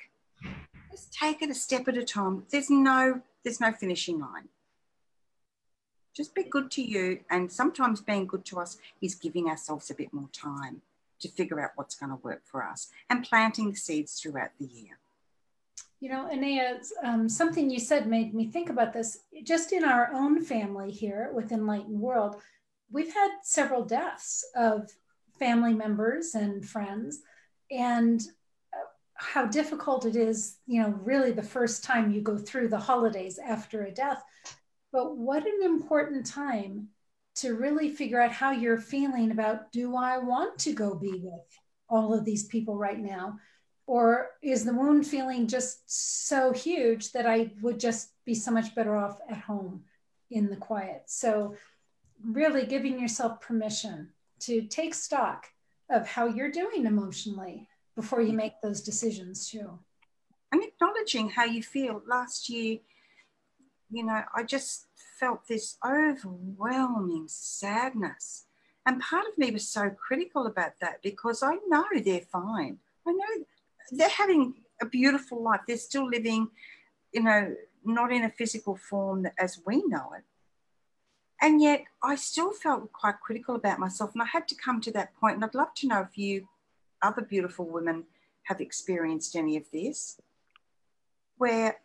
[0.90, 2.44] Just take it a step at a time.
[2.50, 4.50] There's no, there's no finishing line.
[6.14, 7.22] Just be good to you.
[7.30, 10.82] And sometimes being good to us is giving ourselves a bit more time
[11.22, 14.98] to figure out what's going to work for us and planting seeds throughout the year.
[16.02, 19.20] You know, Anayah, um, something you said made me think about this.
[19.44, 22.38] Just in our own family here with Enlightened World,
[22.92, 24.90] we've had several deaths of
[25.38, 27.20] family members and friends,
[27.70, 28.20] and
[28.74, 28.78] uh,
[29.14, 33.38] how difficult it is, you know, really the first time you go through the holidays
[33.38, 34.24] after a death.
[34.92, 36.88] But what an important time
[37.36, 41.46] to really figure out how you're feeling about do I want to go be with
[41.88, 43.38] all of these people right now?
[43.88, 45.84] Or is the wound feeling just
[46.28, 49.84] so huge that I would just be so much better off at home
[50.30, 51.04] in the quiet?
[51.08, 51.56] So,
[52.24, 54.10] really giving yourself permission
[54.42, 55.48] to take stock
[55.90, 59.80] of how you're doing emotionally before you make those decisions, too.
[60.52, 62.02] And acknowledging how you feel.
[62.08, 62.80] Last year,
[63.90, 64.88] you know, I just
[65.20, 68.46] felt this overwhelming sadness.
[68.86, 72.80] And part of me was so critical about that because I know they're fine.
[73.08, 73.46] I know
[73.92, 75.62] they're having a beautiful life.
[75.68, 76.50] They're still living,
[77.14, 80.24] you know, not in a physical form as we know it.
[81.42, 84.12] And yet I still felt quite critical about myself.
[84.14, 85.36] And I had to come to that point.
[85.36, 86.48] And I'd love to know if you,
[87.02, 88.06] other beautiful women,
[88.44, 90.20] have experienced any of this,
[91.38, 91.78] where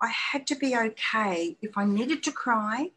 [0.00, 2.92] I had to be okay if I needed to cry,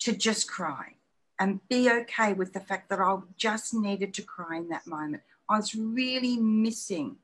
[0.00, 0.94] to just cry
[1.40, 5.22] and be okay with the fact that I just needed to cry in that moment.
[5.48, 7.16] I was really missing,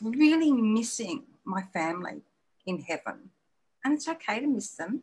[0.00, 2.22] really missing my family
[2.66, 3.30] in heaven.
[3.84, 5.02] And it's okay to miss them.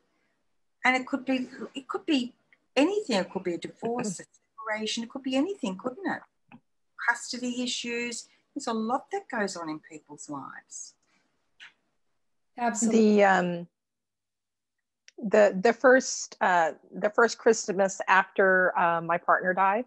[0.85, 2.33] And it could be, it could be
[2.75, 3.17] anything.
[3.17, 6.21] It could be a divorce, a separation, it could be anything, couldn't it?
[7.07, 8.27] Custody issues.
[8.55, 10.93] There's a lot that goes on in people's lives.
[12.57, 13.15] Absolutely.
[13.17, 13.67] The um
[15.17, 19.85] the the first uh the first Christmas after uh, my partner died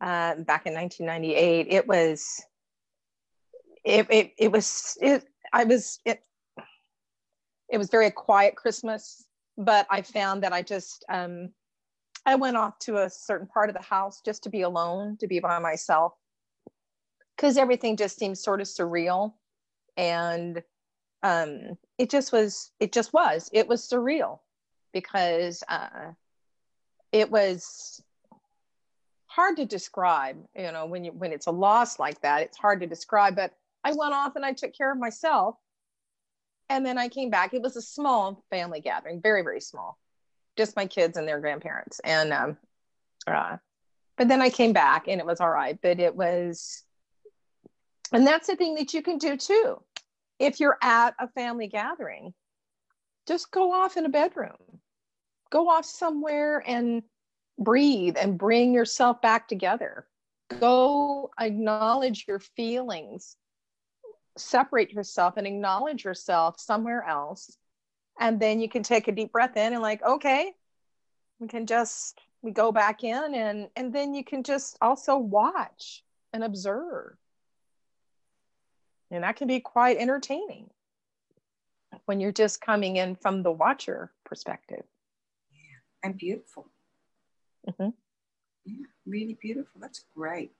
[0.00, 2.42] uh, back in 1998, it was
[3.84, 6.22] it it, it was it I was it
[7.68, 9.24] it was very quiet Christmas,
[9.56, 11.50] but I found that I just um
[12.26, 15.26] I went off to a certain part of the house just to be alone, to
[15.26, 16.14] be by myself,
[17.36, 19.34] because everything just seemed sort of surreal,
[19.96, 20.62] and
[21.22, 22.70] um, it just was.
[22.80, 23.50] It just was.
[23.52, 24.40] It was surreal
[24.92, 26.12] because uh,
[27.12, 28.02] it was
[29.26, 30.36] hard to describe.
[30.56, 33.36] You know, when you when it's a loss like that, it's hard to describe.
[33.36, 33.52] But
[33.84, 35.56] I went off and I took care of myself,
[36.68, 37.54] and then I came back.
[37.54, 39.98] It was a small family gathering, very very small
[40.56, 42.00] just my kids and their grandparents.
[42.04, 42.56] And um,
[43.26, 43.56] uh,
[44.16, 45.78] but then I came back and it was all right.
[45.80, 46.82] But it was,
[48.12, 49.82] and that's the thing that you can do too.
[50.38, 52.34] If you're at a family gathering,
[53.26, 54.56] just go off in a bedroom,
[55.50, 57.02] go off somewhere and
[57.58, 60.06] breathe and bring yourself back together.
[60.60, 63.36] Go acknowledge your feelings,
[64.36, 67.56] separate yourself and acknowledge yourself somewhere else.
[68.18, 70.52] And then you can take a deep breath in and like okay
[71.38, 76.02] we can just we go back in and and then you can just also watch
[76.32, 77.16] and observe.
[79.10, 80.70] And that can be quite entertaining
[82.06, 84.82] when you're just coming in from the watcher perspective.
[85.52, 86.66] Yeah and beautiful.
[87.68, 87.90] Mm-hmm.
[88.64, 89.80] yeah really beautiful.
[89.80, 90.52] That's great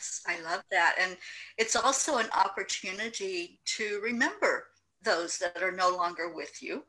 [0.00, 1.16] yes i love that and
[1.58, 4.64] it's also an opportunity to remember
[5.02, 6.84] those that are no longer with you.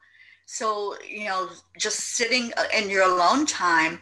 [0.46, 4.02] So, you know, just sitting uh, in your alone time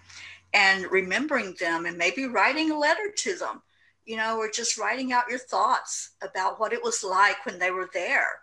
[0.54, 3.62] and remembering them and maybe writing a letter to them,
[4.06, 7.72] you know, or just writing out your thoughts about what it was like when they
[7.72, 8.40] were there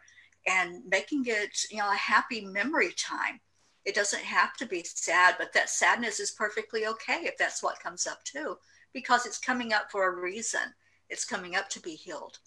[0.46, 3.40] and making it, you know, a happy memory time.
[3.85, 7.81] It doesn't have to be sad, but that sadness is perfectly okay if that's what
[7.81, 8.57] comes up too,
[8.96, 10.72] because it's coming up for a reason.
[11.11, 12.38] It's coming up to be healed.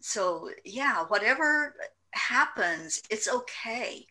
[0.00, 1.74] So, yeah, whatever
[2.12, 4.06] happens, it's okay.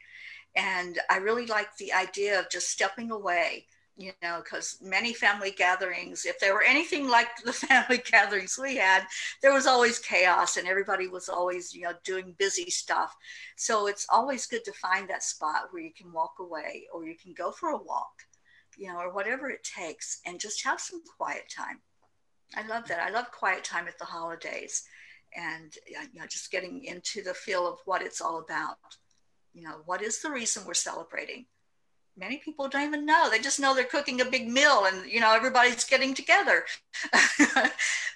[0.56, 3.66] And I really like the idea of just stepping away,
[3.98, 8.76] you know, because many family gatherings, if there were anything like the family gatherings we
[8.76, 9.08] had,
[9.42, 13.18] there was always chaos and everybody was always, you know, doing busy stuff.
[13.56, 17.16] So it's always good to find that spot where you can walk away or you
[17.18, 18.22] can go for a walk,
[18.78, 21.82] you know, or whatever it takes and just have some quiet time.
[22.56, 23.00] I love that.
[23.00, 24.84] I love quiet time at the holidays
[25.36, 28.78] and uh, you know just getting into the feel of what it's all about.
[29.54, 31.46] You know what is the reason we're celebrating?
[32.18, 33.30] Many people don't even know.
[33.30, 36.66] They just know they're cooking a big meal and you know everybody's getting together.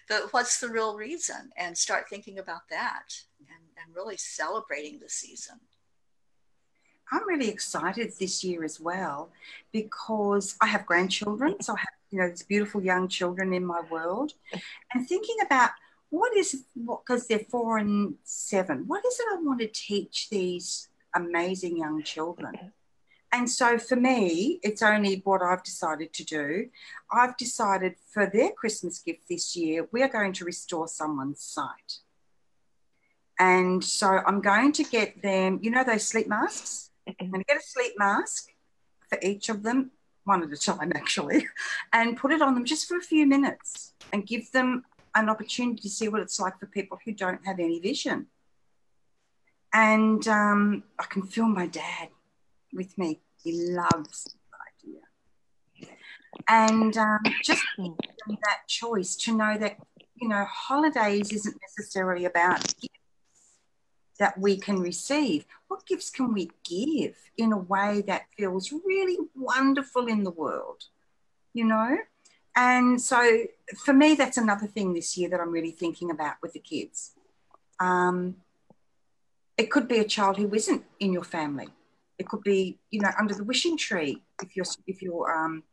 [0.08, 1.50] But what's the real reason?
[1.58, 3.06] And start thinking about that
[3.40, 5.60] and, and really celebrating the season
[7.12, 9.30] i'm really excited this year as well
[9.72, 11.64] because i have grandchildren mm.
[11.64, 14.34] so i have you know these beautiful young children in my world.
[14.94, 15.72] And thinking about
[16.10, 20.30] what is what because they're four and seven what is it i want to teach
[20.30, 22.54] these amazing young children?
[22.56, 22.68] Mm-hmm.
[23.34, 26.70] And so for me it's only what i've decided to do.
[27.12, 32.00] I've decided for their christmas gift this year we are going to restore someone's sight.
[33.38, 37.48] And so i'm going to get them you know those sleep masks i'm going to
[37.48, 38.50] get a sleep mask
[39.10, 39.92] for each of them
[40.26, 41.48] one at a time actually
[41.94, 44.84] and put it on them just for a few minutes and give them
[45.16, 48.28] an opportunity to see what it's like for people who don't have any vision.
[49.74, 52.10] And um, I can feel my dad
[52.74, 53.22] with me.
[53.42, 55.98] He loves the idea.
[56.48, 59.78] And um, just that choice to know that,
[60.16, 63.05] you know, holidays isn't necessarily about gifts
[64.20, 65.46] that we can receive.
[65.68, 70.84] What gifts can we give in a way that feels really wonderful in the world?
[71.54, 71.98] You know?
[72.56, 73.44] And so
[73.84, 77.12] for me, that's another thing this year that I'm really thinking about with the kids.
[77.80, 78.38] Um,
[79.58, 81.68] it could be a child who isn't in your family.
[82.18, 85.64] It could be, you know, under the wishing tree if your if your um,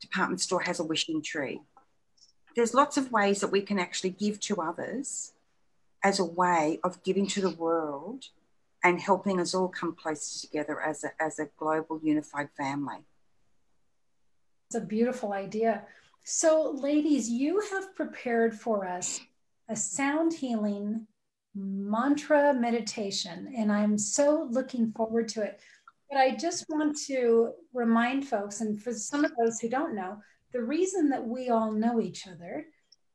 [0.00, 1.60] department store has a wishing tree.
[2.54, 5.32] There's lots of ways that we can actually give to others
[6.02, 8.24] as a way of giving to the world
[8.84, 13.04] and helping us all come closer together as a, as a global unified family.
[14.66, 15.84] It's a beautiful idea.
[16.24, 19.20] So, ladies, you have prepared for us
[19.68, 21.06] a sound healing
[21.54, 25.60] mantra meditation, and I'm so looking forward to it.
[26.10, 30.18] But I just want to remind folks, and for some of those who don't know,
[30.52, 32.66] the reason that we all know each other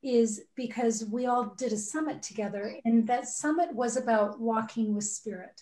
[0.03, 5.03] is because we all did a summit together, and that summit was about walking with
[5.03, 5.61] spirit.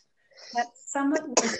[0.53, 1.57] That summit was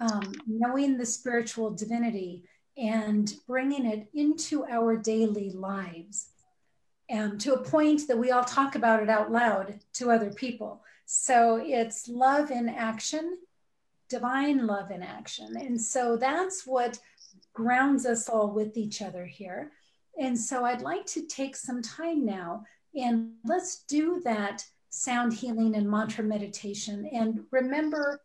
[0.00, 2.44] um, knowing the spiritual divinity
[2.76, 6.28] and bringing it into our daily lives
[7.12, 10.82] um, to a point that we all talk about it out loud to other people.
[11.06, 13.38] So it's love in action,
[14.08, 15.56] divine love in action.
[15.56, 16.98] And so that's what
[17.52, 19.72] grounds us all with each other here.
[20.18, 25.76] And so I'd like to take some time now and let's do that sound healing
[25.76, 27.08] and mantra meditation.
[27.12, 28.20] And remember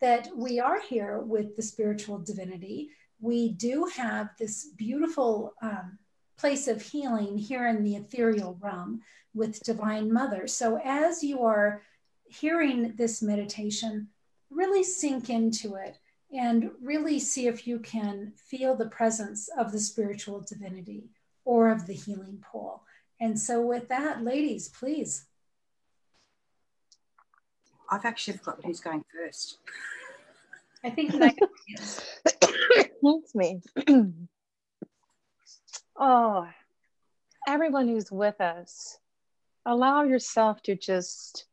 [0.00, 2.90] that we are here with the spiritual divinity.
[3.20, 5.98] We do have this beautiful um,
[6.38, 9.02] place of healing here in the ethereal realm
[9.34, 10.46] with Divine Mother.
[10.46, 11.82] So as you are
[12.24, 14.08] hearing this meditation,
[14.50, 15.98] really sink into it
[16.32, 21.10] and really see if you can feel the presence of the spiritual divinity
[21.50, 22.80] or of the healing pool.
[23.20, 25.24] And so, with that, ladies, please.
[27.90, 29.58] I've actually forgotten who's going first.
[30.84, 31.34] I think that
[33.02, 33.60] it's me.
[35.98, 36.46] oh,
[37.48, 39.00] everyone who's with us,
[39.66, 41.46] allow yourself to just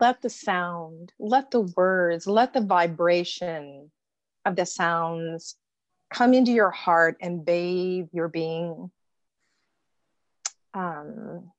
[0.00, 3.90] let the sound, let the words, let the vibration
[4.44, 5.56] of the sounds
[6.12, 8.90] come into your heart and bathe your being.
[10.74, 11.50] Um,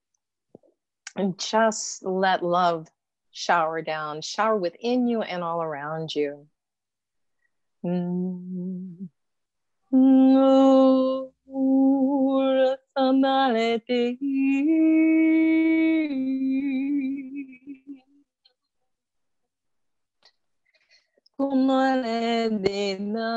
[1.15, 2.87] and just let love
[3.31, 6.47] shower down, shower within you and all around you.
[7.85, 9.09] Mm.
[21.43, 23.29] kumale dena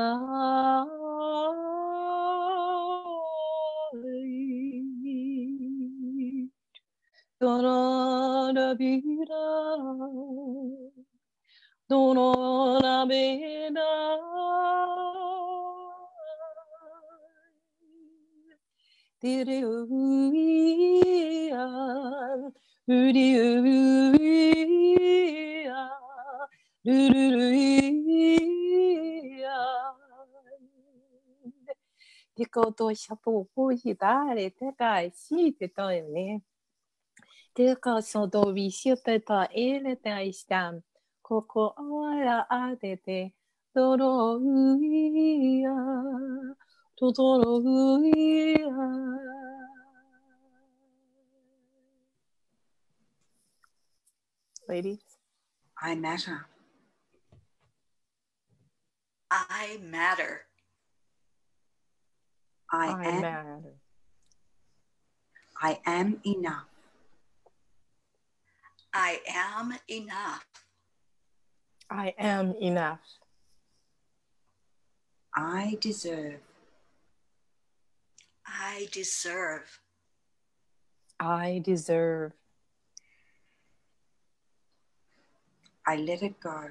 [7.41, 9.45] Dorora bira
[11.91, 12.97] Dorora
[19.23, 21.67] Don't uia
[22.89, 25.56] Uri uia
[26.87, 27.87] la vida, dono la vida.
[28.27, 29.59] Diriuia,
[30.43, 30.95] uriuia,
[31.43, 31.75] ruruia.
[32.37, 36.43] Dico to shapo po hitare te kai si te to ne.
[37.57, 40.83] Teka so do visite ta ele te aistam.
[41.23, 43.33] Koko ara ate te
[43.75, 45.77] toro uia.
[46.99, 48.71] Totoro uia.
[54.69, 55.05] Ladies.
[55.81, 56.56] I matter.
[59.31, 60.43] I matter.
[62.73, 63.21] I, I am.
[63.21, 63.61] matter.
[65.61, 66.67] I am enough.
[68.93, 70.47] I am enough.
[71.91, 73.01] I am enough.
[75.35, 76.41] I deserve.
[78.47, 79.81] I deserve.
[81.21, 82.33] I deserve.
[85.87, 86.71] I let it go.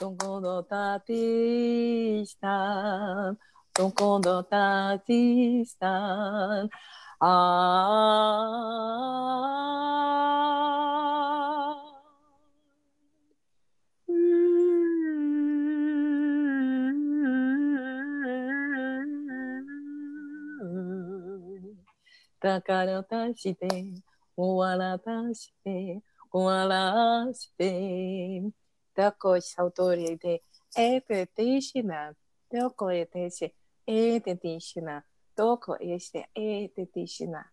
[0.00, 2.24] どこのタティ、
[3.74, 6.70] どこのタテあスタン、
[22.40, 23.68] だからたして、
[24.36, 28.42] 終わら足して、終わらして、
[28.96, 30.40] sautori de
[30.76, 32.14] ete tishina.
[32.52, 33.52] Doko ete
[33.86, 35.02] ete tishina.
[35.36, 37.44] Doko este ete tishina.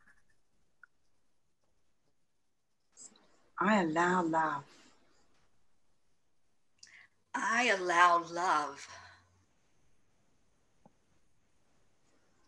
[3.60, 4.64] I allow love.
[7.36, 8.88] I allow love.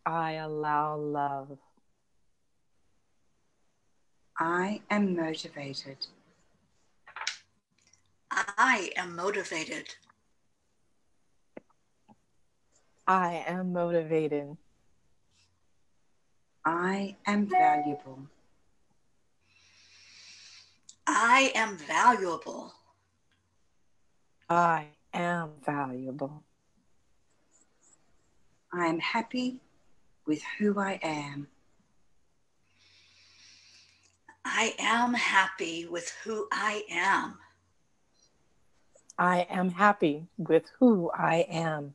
[0.04, 1.58] I allow love.
[4.38, 5.98] I am motivated.
[8.58, 9.94] I am motivated.
[13.06, 14.56] I am motivated.
[16.64, 18.28] I am valuable.
[21.06, 22.72] I am valuable.
[24.48, 26.42] I am valuable.
[28.72, 29.58] I am happy
[30.26, 31.48] with who I am.
[34.44, 37.38] I am happy with who I am.
[39.22, 41.94] I am happy with who I am.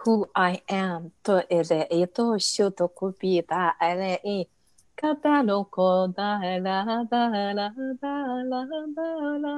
[0.00, 1.12] Who I am.
[1.24, 4.48] to ere e to shoto kupita ere e
[4.96, 7.22] kata no ko da la da
[7.58, 7.68] la
[8.00, 8.14] da
[8.50, 8.60] la
[8.96, 9.08] da
[9.44, 9.54] la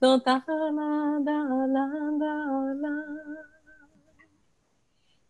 [0.00, 0.36] do da
[0.78, 0.90] la
[1.26, 1.38] da
[1.74, 1.86] la
[2.20, 2.34] da
[2.82, 2.94] la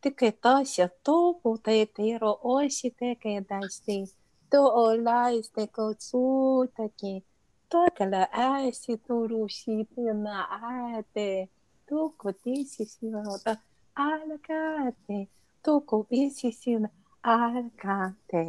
[0.01, 4.03] te ke tasia tōpo te te ro oisi te ke daisi
[4.51, 7.32] tō o lai te ko tsūtaki tōkala aisi
[7.73, 10.37] tōru si te na
[10.71, 11.29] aete
[11.89, 13.53] tōko tisi si rota
[13.97, 15.19] alakate
[15.65, 16.89] tōko isi si na
[17.23, 18.45] alakate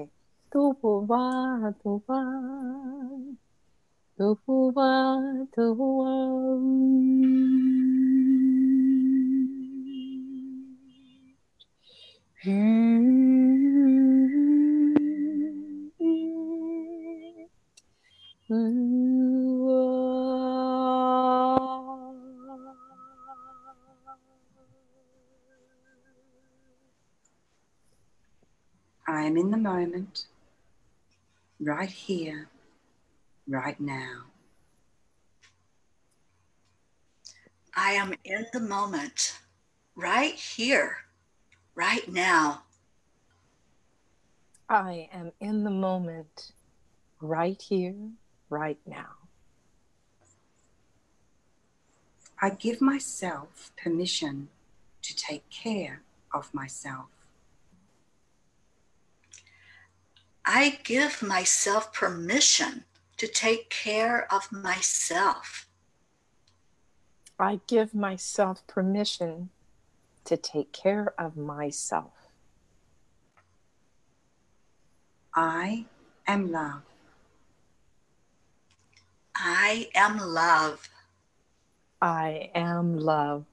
[29.44, 30.28] in the moment,
[31.60, 32.48] right here,
[33.46, 34.24] right now.
[37.76, 39.40] I am in the moment,
[39.96, 40.96] right here,
[41.76, 42.64] right now.
[44.70, 46.54] I am in the moment,
[47.20, 47.96] right here,
[48.50, 49.18] right now.
[52.42, 54.48] I give myself permission
[55.02, 56.02] to take care
[56.34, 57.13] of myself.
[60.46, 62.84] I give myself permission
[63.18, 65.68] to take care of myself.
[67.40, 69.50] I give myself permission
[70.26, 72.14] to take care of myself.
[75.36, 75.86] I
[76.28, 76.82] am love.
[79.36, 80.90] I am love.
[82.02, 83.46] I am love.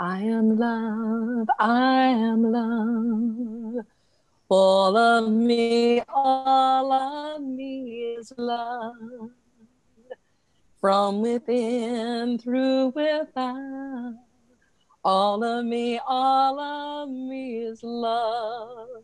[0.00, 3.84] I am love, I am love.
[4.48, 8.94] All of me, all of me is love.
[10.80, 14.14] From within, through, without.
[15.04, 19.02] All of me, all of me is love.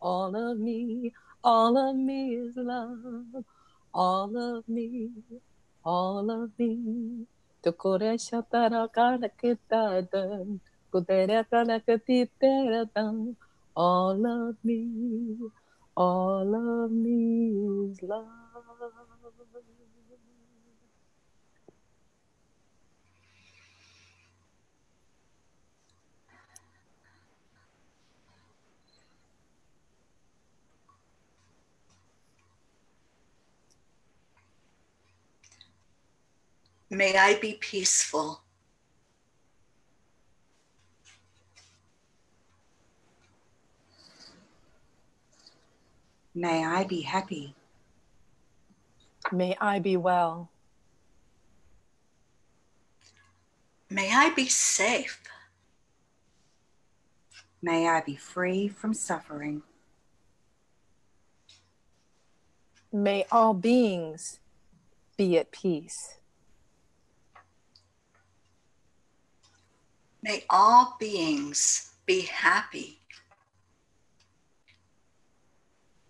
[0.00, 1.12] All of me,
[1.52, 3.44] all of me is love.
[3.94, 5.10] All of me,
[5.84, 7.26] all of me.
[7.64, 10.60] Tukore shatara kara kitadan.
[10.92, 13.36] Kudere kara katiteradan.
[13.76, 14.80] All of me,
[15.96, 16.54] all
[16.86, 17.52] of me
[17.92, 19.17] is love.
[36.90, 38.40] May I be peaceful.
[46.34, 47.54] May I be happy.
[49.32, 50.50] May I be well.
[53.90, 55.22] May I be safe.
[57.60, 59.62] May I be free from suffering.
[62.92, 64.40] May all beings
[65.16, 66.17] be at peace.
[70.28, 72.98] May all beings be happy.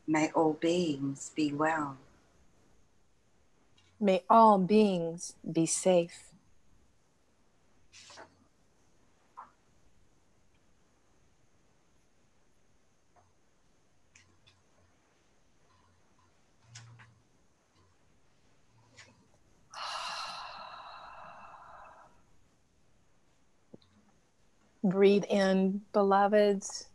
[0.08, 1.96] May all beings be well.
[4.00, 6.27] May all beings be safe.
[24.88, 26.88] Breathe in, beloveds.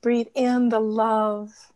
[0.00, 1.72] Breathe in the love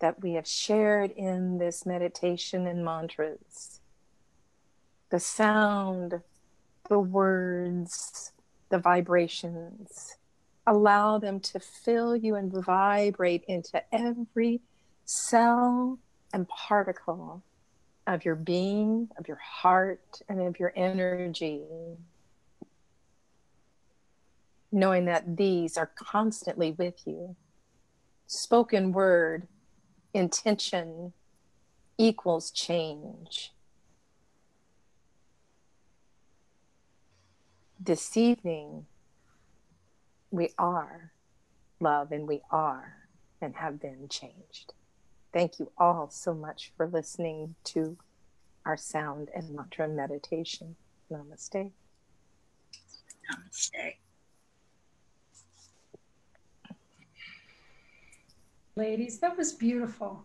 [0.00, 3.80] that we have shared in this meditation and mantras.
[5.10, 6.20] The sound,
[6.88, 8.32] the words,
[8.68, 10.16] the vibrations.
[10.66, 14.60] Allow them to fill you and vibrate into every
[15.04, 15.98] cell
[16.32, 17.42] and particle
[18.06, 21.62] of your being, of your heart, and of your energy.
[24.70, 27.36] Knowing that these are constantly with you.
[28.26, 29.46] Spoken word,
[30.12, 31.12] intention
[31.98, 33.52] equals change.
[37.78, 38.86] This evening,
[40.30, 41.12] we are
[41.80, 42.94] love and we are
[43.40, 44.72] and have been changed.
[45.34, 47.96] Thank you all so much for listening to
[48.64, 50.76] our sound and mantra meditation.
[51.10, 51.72] Namaste.
[53.28, 53.94] Namaste.
[58.76, 60.24] Ladies, that was beautiful.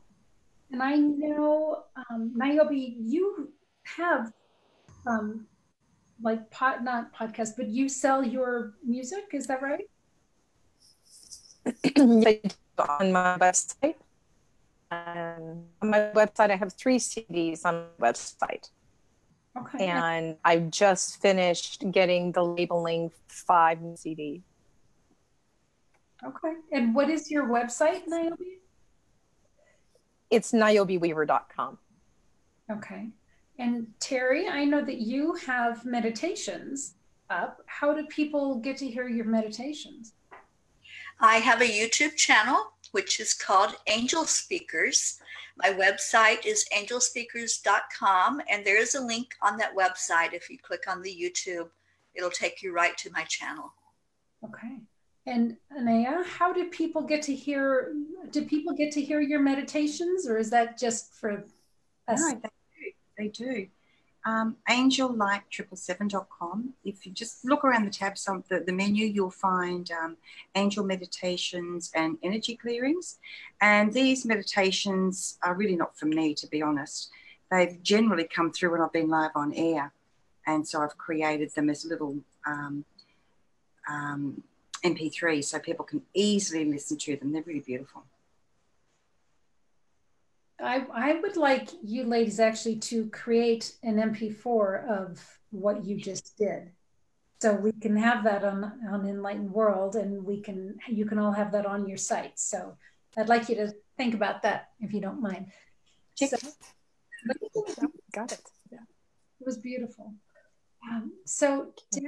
[0.71, 3.51] And I know, um, Niobe, you
[3.97, 4.31] have
[5.07, 5.47] um,
[6.21, 9.23] like pot, not podcast, but you sell your music.
[9.33, 9.89] Is that right?
[12.77, 13.95] on my website.
[14.91, 18.69] Um, on my website, I have three CDs on my website.
[19.57, 19.87] Okay.
[19.87, 24.43] And I just finished getting the labeling five CD.
[26.25, 26.53] Okay.
[26.71, 28.37] And what is your website, Niobe?
[30.29, 31.77] It's niobeweaver.com.
[32.71, 33.09] Okay.
[33.57, 36.95] And Teri, I know that you have meditations
[37.29, 37.61] up.
[37.65, 40.13] How do people get to hear your meditations?
[41.19, 45.19] I have a YouTube channel which is called Angel Speakers.
[45.57, 50.33] My website is angelspeakers.com, and there is a link on that website.
[50.33, 51.69] If you click on the YouTube,
[52.15, 53.73] it'll take you right to my channel.
[54.43, 54.79] Okay.
[55.25, 57.93] And Anayah, how do people get to hear?
[58.31, 61.43] Do people get to hear your meditations, or is that just for
[62.07, 62.21] us?
[62.21, 62.41] No,
[63.17, 63.47] they do.
[63.47, 63.67] They do
[64.29, 66.73] um, angellight777.com.
[66.85, 70.17] If you just look around the tabs on the, the menu, you'll find um,
[70.55, 73.17] angel meditations and energy clearings.
[73.61, 77.09] And these meditations are really not for me, to be honest.
[77.51, 79.91] They've generally come through when I've been live on air.
[80.45, 82.83] And so I've created them as little um,
[83.89, 84.43] um
[84.83, 87.33] MP3 so people can easily listen to them.
[87.33, 88.03] They're really beautiful.
[90.61, 96.37] I, I would like you ladies actually to create an MP4 of what you just
[96.37, 96.71] did.
[97.41, 101.31] So we can have that on, on Enlightened World and we can you can all
[101.31, 102.37] have that on your site.
[102.37, 102.77] So
[103.17, 105.47] I'd like you to think about that if you don't mind.
[106.15, 106.37] So,
[108.13, 108.41] got it.
[108.71, 108.79] Yeah.
[109.39, 110.13] It was beautiful.
[110.89, 112.03] Um, so Deb,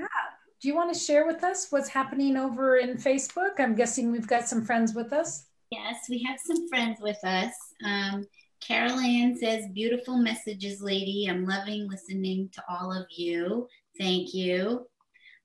[0.62, 3.60] do you want to share with us what's happening over in Facebook?
[3.60, 5.46] I'm guessing we've got some friends with us.
[5.72, 7.54] Yes, we have some friends with us.
[7.86, 8.26] Um,
[8.62, 11.28] Carol Ann says, beautiful messages, lady.
[11.30, 13.68] I'm loving listening to all of you.
[13.98, 14.88] Thank you.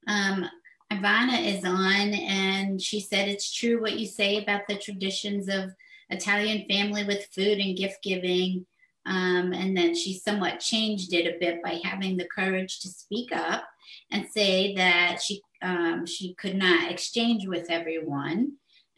[0.07, 0.45] Um,
[0.91, 5.71] Ivana is on, and she said, It's true what you say about the traditions of
[6.09, 8.65] Italian family with food and gift giving.
[9.05, 13.31] Um, and then she somewhat changed it a bit by having the courage to speak
[13.33, 13.63] up
[14.11, 18.53] and say that she um, she could not exchange with everyone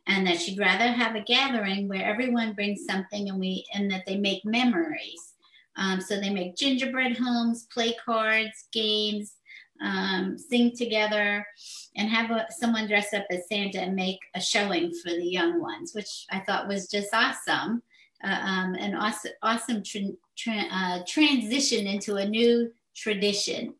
[0.09, 4.03] and that she'd rather have a gathering where everyone brings something and we and that
[4.07, 5.35] they make memories.
[5.77, 9.35] Um, so they make gingerbread homes, play cards, games,
[9.81, 11.45] um, sing together,
[11.95, 15.61] and have a, someone dress up as Santa and make a showing for the young
[15.61, 17.81] ones, which I thought was just awesome.
[18.21, 23.75] Uh, um, an awesome, awesome tra- tra- uh, transition into a new tradition.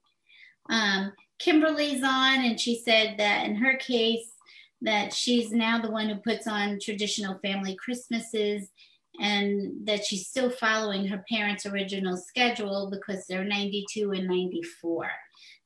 [0.70, 4.29] Um, Kimberly's on, and she said that in her case,
[4.82, 8.70] that she's now the one who puts on traditional family Christmases
[9.20, 15.10] and that she's still following her parents' original schedule because they're 92 and 94.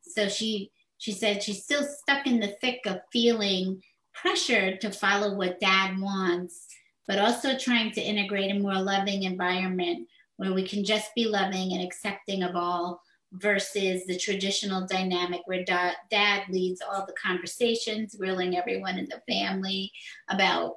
[0.02, 3.82] So she she said she's still stuck in the thick of feeling
[4.14, 6.66] pressured to follow what dad wants,
[7.08, 10.08] but also trying to integrate a more loving environment
[10.38, 13.02] where we can just be loving and accepting of all
[13.34, 19.22] versus the traditional dynamic where da- dad leads all the conversations, grilling everyone in the
[19.28, 19.92] family
[20.30, 20.76] about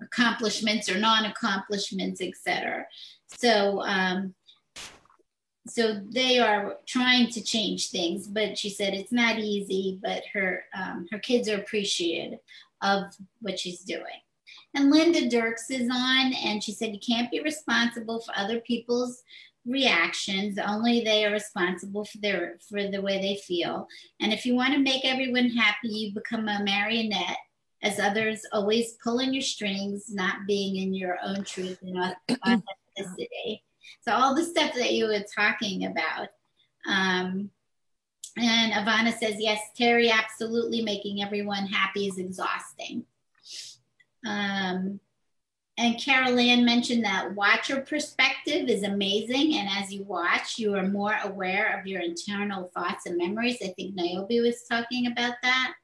[0.00, 2.86] accomplishments or non-accomplishments, etc.
[3.26, 4.34] So um,
[5.68, 9.98] so they are trying to change things, but she said it's not easy.
[10.00, 12.38] But her um, her kids are appreciative
[12.82, 13.04] of
[13.40, 14.20] what she's doing.
[14.74, 19.22] And Linda Dirks is on, and she said you can't be responsible for other people's
[19.66, 20.58] reactions.
[20.58, 23.88] Only they are responsible for their for the way they feel.
[24.20, 27.38] And if you want to make everyone happy, you become a marionette,
[27.82, 31.98] as others always pulling your strings, not being in your own truth and
[32.46, 33.62] authenticity.
[34.00, 36.28] So all the stuff that you were talking about.
[36.88, 37.50] Um,
[38.38, 43.04] and Ivana says, yes, Teri, absolutely making everyone happy is exhausting.
[44.26, 45.00] Um,
[45.78, 49.56] and Carol Ann mentioned that watcher perspective is amazing.
[49.56, 53.58] And as you watch, you are more aware of your internal thoughts and memories.
[53.62, 55.74] I think Niobe was talking about that.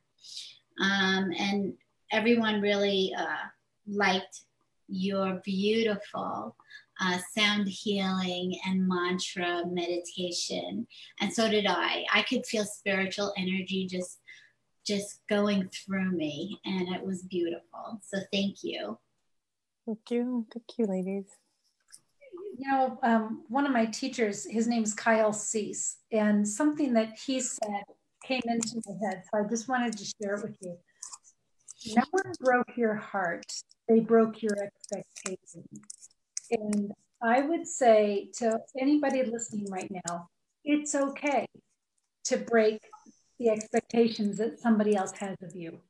[0.80, 1.74] Um, and
[2.10, 3.48] everyone really uh,
[3.86, 4.40] liked
[4.88, 6.56] your beautiful
[6.98, 10.86] uh, sound healing and mantra meditation.
[11.20, 12.06] And so did I.
[12.14, 14.18] I could feel spiritual energy just
[14.84, 18.00] just going through me and it was beautiful.
[18.02, 18.98] So thank you.
[19.86, 20.46] Thank you.
[20.52, 21.26] Thank you, ladies.
[22.56, 27.40] You know, um, one of my teachers, his name's Kyle Cease, and something that he
[27.40, 27.82] said
[28.24, 29.22] came into my head.
[29.32, 30.76] So I just wanted to share it with you.
[31.96, 33.46] No one broke your heart,
[33.88, 36.10] they broke your expectations.
[36.50, 40.28] And I would say to anybody listening right now,
[40.64, 41.46] it's okay
[42.24, 42.78] to break
[43.40, 45.80] the expectations that somebody else has of you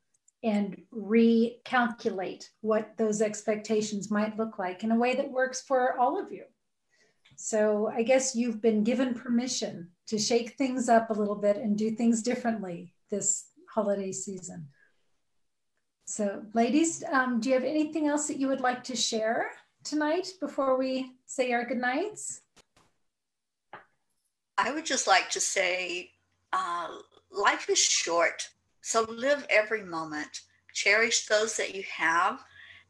[0.43, 6.21] and recalculate what those expectations might look like in a way that works for all
[6.21, 6.45] of you.
[7.37, 11.77] So I guess you've been given permission to shake things up a little bit and
[11.77, 14.69] do things differently this holiday season.
[16.05, 19.53] So, ladies, um, do you have anything else that you would like to share?
[19.85, 22.41] tonight before we say our goodnights?
[24.57, 26.11] I would just like to say
[26.53, 26.89] uh,
[27.31, 28.49] life is short,
[28.83, 30.43] so live every moment.
[30.75, 32.41] Cherish those that you have,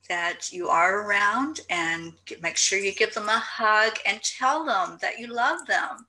[0.09, 4.99] that you are around, and make sure you give them a hug and tell them
[5.01, 6.07] that you love them.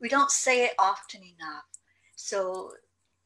[0.00, 1.64] We don't say it often enough.
[2.16, 2.72] So,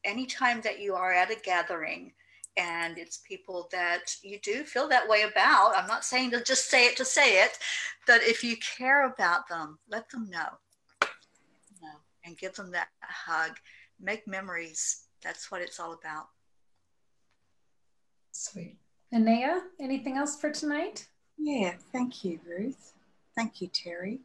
[0.03, 2.13] anytime that you are at a gathering,
[2.57, 5.75] and it's people that you do feel that way about.
[5.75, 7.57] I'm not saying to just say it to say it,
[8.05, 10.49] but if you care about them, let them know.
[11.81, 13.57] know and give them that hug.
[13.99, 15.03] Make memories.
[15.23, 16.29] That's what it's all about.
[18.31, 18.77] Sweet.
[19.13, 21.07] Anayah, anything else for tonight?
[21.37, 22.93] Yeah, thank you, Ruth.
[23.35, 24.19] Thank you, Teri.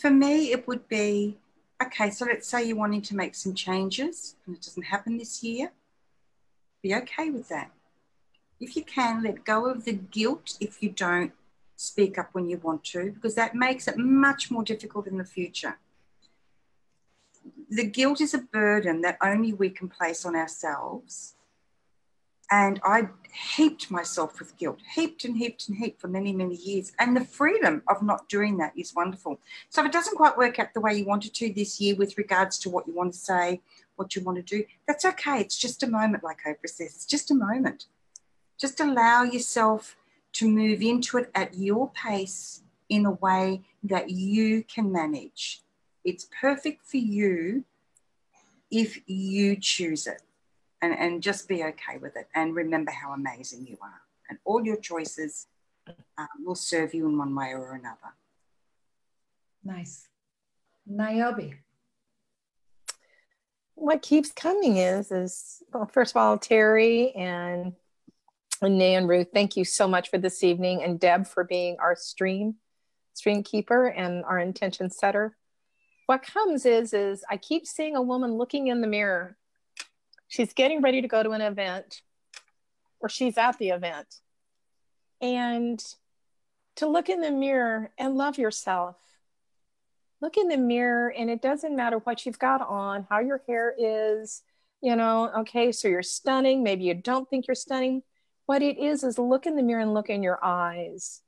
[0.00, 1.38] For me, it would be
[1.82, 5.42] okay, so let's say you're wanting to make some changes and it doesn't happen this
[5.42, 5.72] year
[6.82, 7.70] be okay with that.
[8.58, 11.32] If you can, let go of the guilt if you don't
[11.76, 15.24] speak up when you want to, because that makes it much more difficult in the
[15.24, 15.78] future.
[17.70, 21.34] The guilt is a burden that only we can place on ourselves.
[22.50, 23.08] And I
[23.56, 26.92] heaped myself with guilt, heaped and heaped and heaped for many, many years.
[26.98, 29.38] And the freedom of not doing that is wonderful.
[29.68, 32.18] So if it doesn't quite work out the way you wanted to this year with
[32.18, 33.60] regards to what you want to say,
[33.94, 35.40] what you want to do, that's okay.
[35.40, 37.86] It's just a moment, like Oprah says, it's just a moment.
[38.58, 39.96] Just allow yourself
[40.32, 45.62] to move into it at your pace in a way that you can manage.
[46.04, 47.64] It's perfect for you
[48.70, 50.22] if you choose it
[50.80, 54.02] and, and just be okay with it and remember how amazing you are.
[54.28, 55.46] And all your choices
[56.16, 58.14] um, will serve you in one way or another.
[59.64, 60.08] Nice.
[60.86, 61.54] Niobe
[63.80, 67.72] what keeps coming is is well first of all teri and
[68.62, 71.76] and Nay and Ruth, thank you so much for this evening, and Deb for being
[71.80, 72.56] our stream
[73.14, 75.36] stream keeper and our intention setter.
[76.10, 79.36] What comes is is I keep seeing a woman looking in the mirror.
[80.26, 82.02] She's getting ready to go to an event,
[82.98, 84.16] or she's at the event,
[85.20, 85.80] and
[86.74, 88.96] to look in the mirror and love yourself
[90.20, 93.72] look in the mirror and it doesn't matter what you've got on, how your hair
[93.78, 94.42] is,
[94.82, 96.64] you know, okay, so you're stunning.
[96.64, 98.02] Maybe you don't think you're stunning.
[98.46, 101.22] What it is, is look in the mirror and look in your eyes.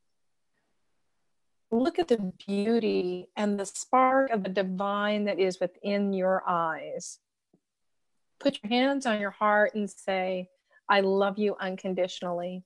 [1.72, 7.18] Look at the beauty and the spark of the divine that is within your eyes.
[8.38, 10.50] Put your hands on your heart and say,
[10.88, 12.62] I love you unconditionally.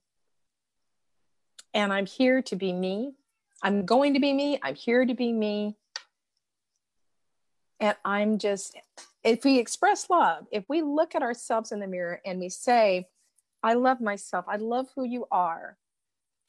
[1.73, 3.13] And I'm here to be me.
[3.63, 4.59] I'm going to be me.
[4.61, 5.77] I'm here to be me
[7.79, 8.77] and i'm just
[9.23, 13.07] if we express love if we look at ourselves in the mirror and we say
[13.63, 15.77] i love myself i love who you are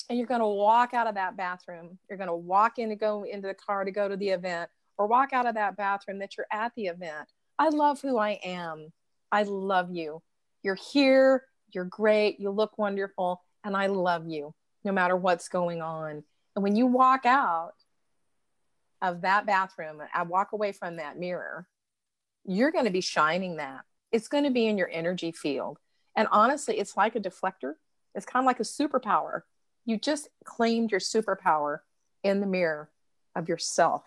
[0.08, 1.98] and you're going to walk out of that bathroom.
[2.08, 4.70] You're going to walk in to go into the car to go to the event
[4.96, 7.28] or walk out of that bathroom that you're at the event.
[7.58, 8.92] I love who I am.
[9.30, 10.22] I love you.
[10.62, 11.44] You're here.
[11.72, 12.40] You're great.
[12.40, 13.42] You look wonderful.
[13.64, 14.54] And I love you
[14.84, 16.24] no matter what's going on.
[16.56, 17.74] And when you walk out
[19.02, 21.68] of that bathroom, I walk away from that mirror,
[22.44, 23.82] you're going to be shining that.
[24.10, 25.78] It's going to be in your energy field.
[26.16, 27.74] And honestly, it's like a deflector.
[28.14, 29.42] It's kind of like a superpower.
[29.88, 31.78] You just claimed your superpower
[32.22, 32.90] in the mirror
[33.34, 34.04] of yourself,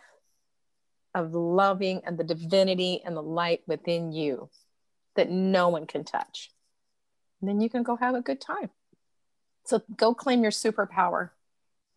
[1.15, 4.51] of loving and the divinity and the light within you
[5.15, 6.51] that no one can touch.
[7.39, 8.69] And then you can go have a good time.
[9.65, 11.31] So go claim your superpower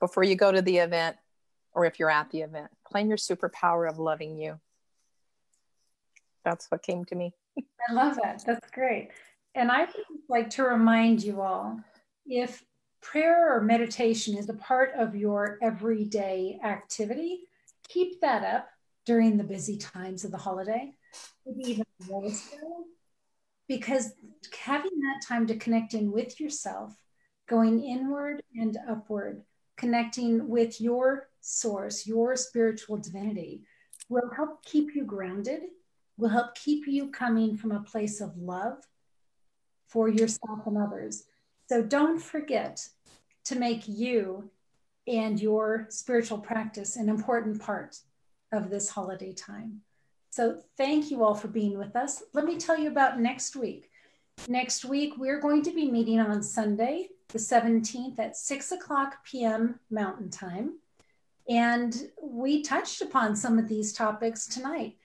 [0.01, 1.19] before you go to the event
[1.73, 2.71] or if you're at the event.
[2.85, 4.61] Claim your superpower of loving you.
[6.43, 7.35] That's what came to me.
[7.87, 8.43] I love that.
[8.47, 9.11] That's great.
[9.55, 9.95] And I would
[10.31, 11.81] like to remind you all
[12.25, 12.65] if
[13.05, 17.41] prayer or meditation is a part of your everyday activity,
[17.87, 18.69] keep that up
[19.05, 20.93] during the busy times of the holiday,
[21.47, 22.87] maybe even more so,
[23.69, 24.15] because
[24.59, 26.97] having that time to connect in with yourself,
[27.47, 29.43] going inward and upward,
[29.77, 33.65] connecting with your source, your spiritual divinity,
[34.09, 35.61] will help keep you grounded,
[36.17, 38.79] will help keep you coming from a place of love
[39.89, 41.25] for yourself and others.
[41.67, 42.87] So don't forget
[43.45, 44.51] to make you
[45.07, 47.99] and your spiritual practice an important part
[48.53, 49.81] of this holiday time.
[50.31, 52.23] So thank you all for being with us.
[52.33, 53.91] Let me tell you about next week.
[54.49, 59.79] Next week, we're going to be meeting on Sunday, the 17th at 6 o'clock p.m.
[59.91, 60.79] Mountain Time.
[61.49, 64.97] And we touched upon some of these topics tonight.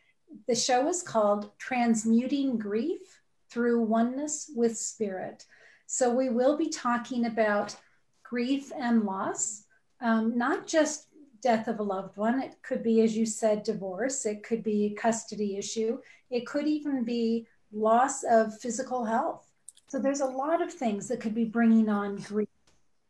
[0.47, 5.45] The show is called Transmuting Grief Through Oneness with Spirit.
[5.91, 7.75] So we will be talking about
[8.21, 9.63] grief and loss,
[10.01, 11.07] um, not just
[11.41, 12.39] death of a loved one.
[12.39, 14.27] It could be, as you said, divorce.
[14.27, 15.97] It could be a custody issue.
[16.29, 19.49] It could even be loss of physical health.
[19.87, 22.49] So there's a lot of things that could be bringing on grief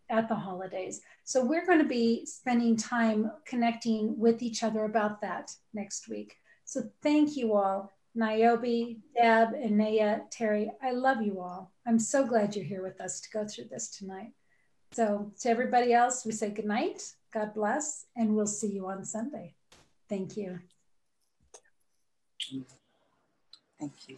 [0.10, 1.02] at the holidays.
[1.26, 6.38] So we're going to be spending time connecting with each other about that next week.
[6.64, 10.70] So thank you all, Niobe, Deb, and Naya, Teri.
[10.82, 11.72] I love you all.
[11.86, 14.32] I'm so glad you're here with us to go through this tonight.
[14.92, 19.06] So to everybody else, we say good night, God bless, and we'll see you on
[19.06, 19.54] Sunday.
[20.10, 20.60] Thank you.
[23.80, 24.18] Thank you.